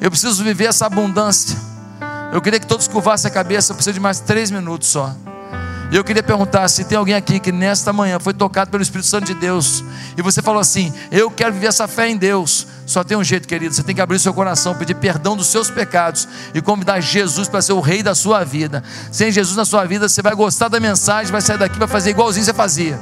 [0.00, 1.56] Eu preciso viver essa abundância.
[2.32, 3.70] Eu queria que todos curvassem a cabeça.
[3.70, 5.14] Eu preciso de mais três minutos só.
[5.92, 9.06] E eu queria perguntar se tem alguém aqui que nesta manhã foi tocado pelo Espírito
[9.06, 9.84] Santo de Deus
[10.16, 12.66] e você falou assim: Eu quero viver essa fé em Deus.
[12.86, 13.74] Só tem um jeito, querido.
[13.74, 17.60] Você tem que abrir seu coração, pedir perdão dos seus pecados e convidar Jesus para
[17.60, 18.82] ser o rei da sua vida.
[19.10, 22.08] Sem Jesus na sua vida, você vai gostar da mensagem, vai sair daqui, vai fazer
[22.08, 22.98] igualzinho você fazia.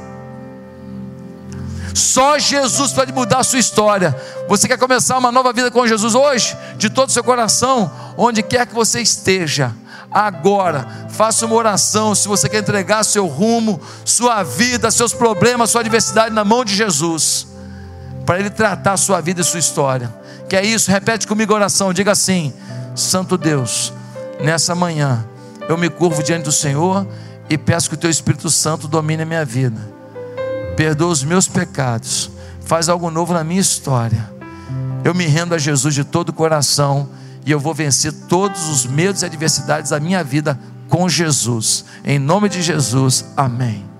[1.93, 4.13] Só Jesus pode mudar a sua história.
[4.49, 6.57] Você quer começar uma nova vida com Jesus hoje?
[6.75, 9.73] De todo o seu coração, onde quer que você esteja
[10.11, 11.07] agora.
[11.09, 16.35] Faça uma oração se você quer entregar seu rumo, sua vida, seus problemas, sua adversidade
[16.35, 17.47] na mão de Jesus,
[18.25, 20.13] para Ele tratar sua vida e sua história.
[20.49, 20.91] Que é isso?
[20.91, 21.93] Repete comigo a oração.
[21.93, 22.53] Diga assim:
[22.93, 23.93] Santo Deus,
[24.41, 25.25] nessa manhã
[25.69, 27.07] eu me curvo diante do Senhor
[27.49, 29.79] e peço que o Teu Espírito Santo domine a minha vida.
[30.75, 32.29] Perdoa os meus pecados.
[32.65, 34.29] Faz algo novo na minha história.
[35.03, 37.09] Eu me rendo a Jesus de todo o coração
[37.45, 41.85] e eu vou vencer todos os medos e adversidades da minha vida com Jesus.
[42.03, 43.90] Em nome de Jesus, amém.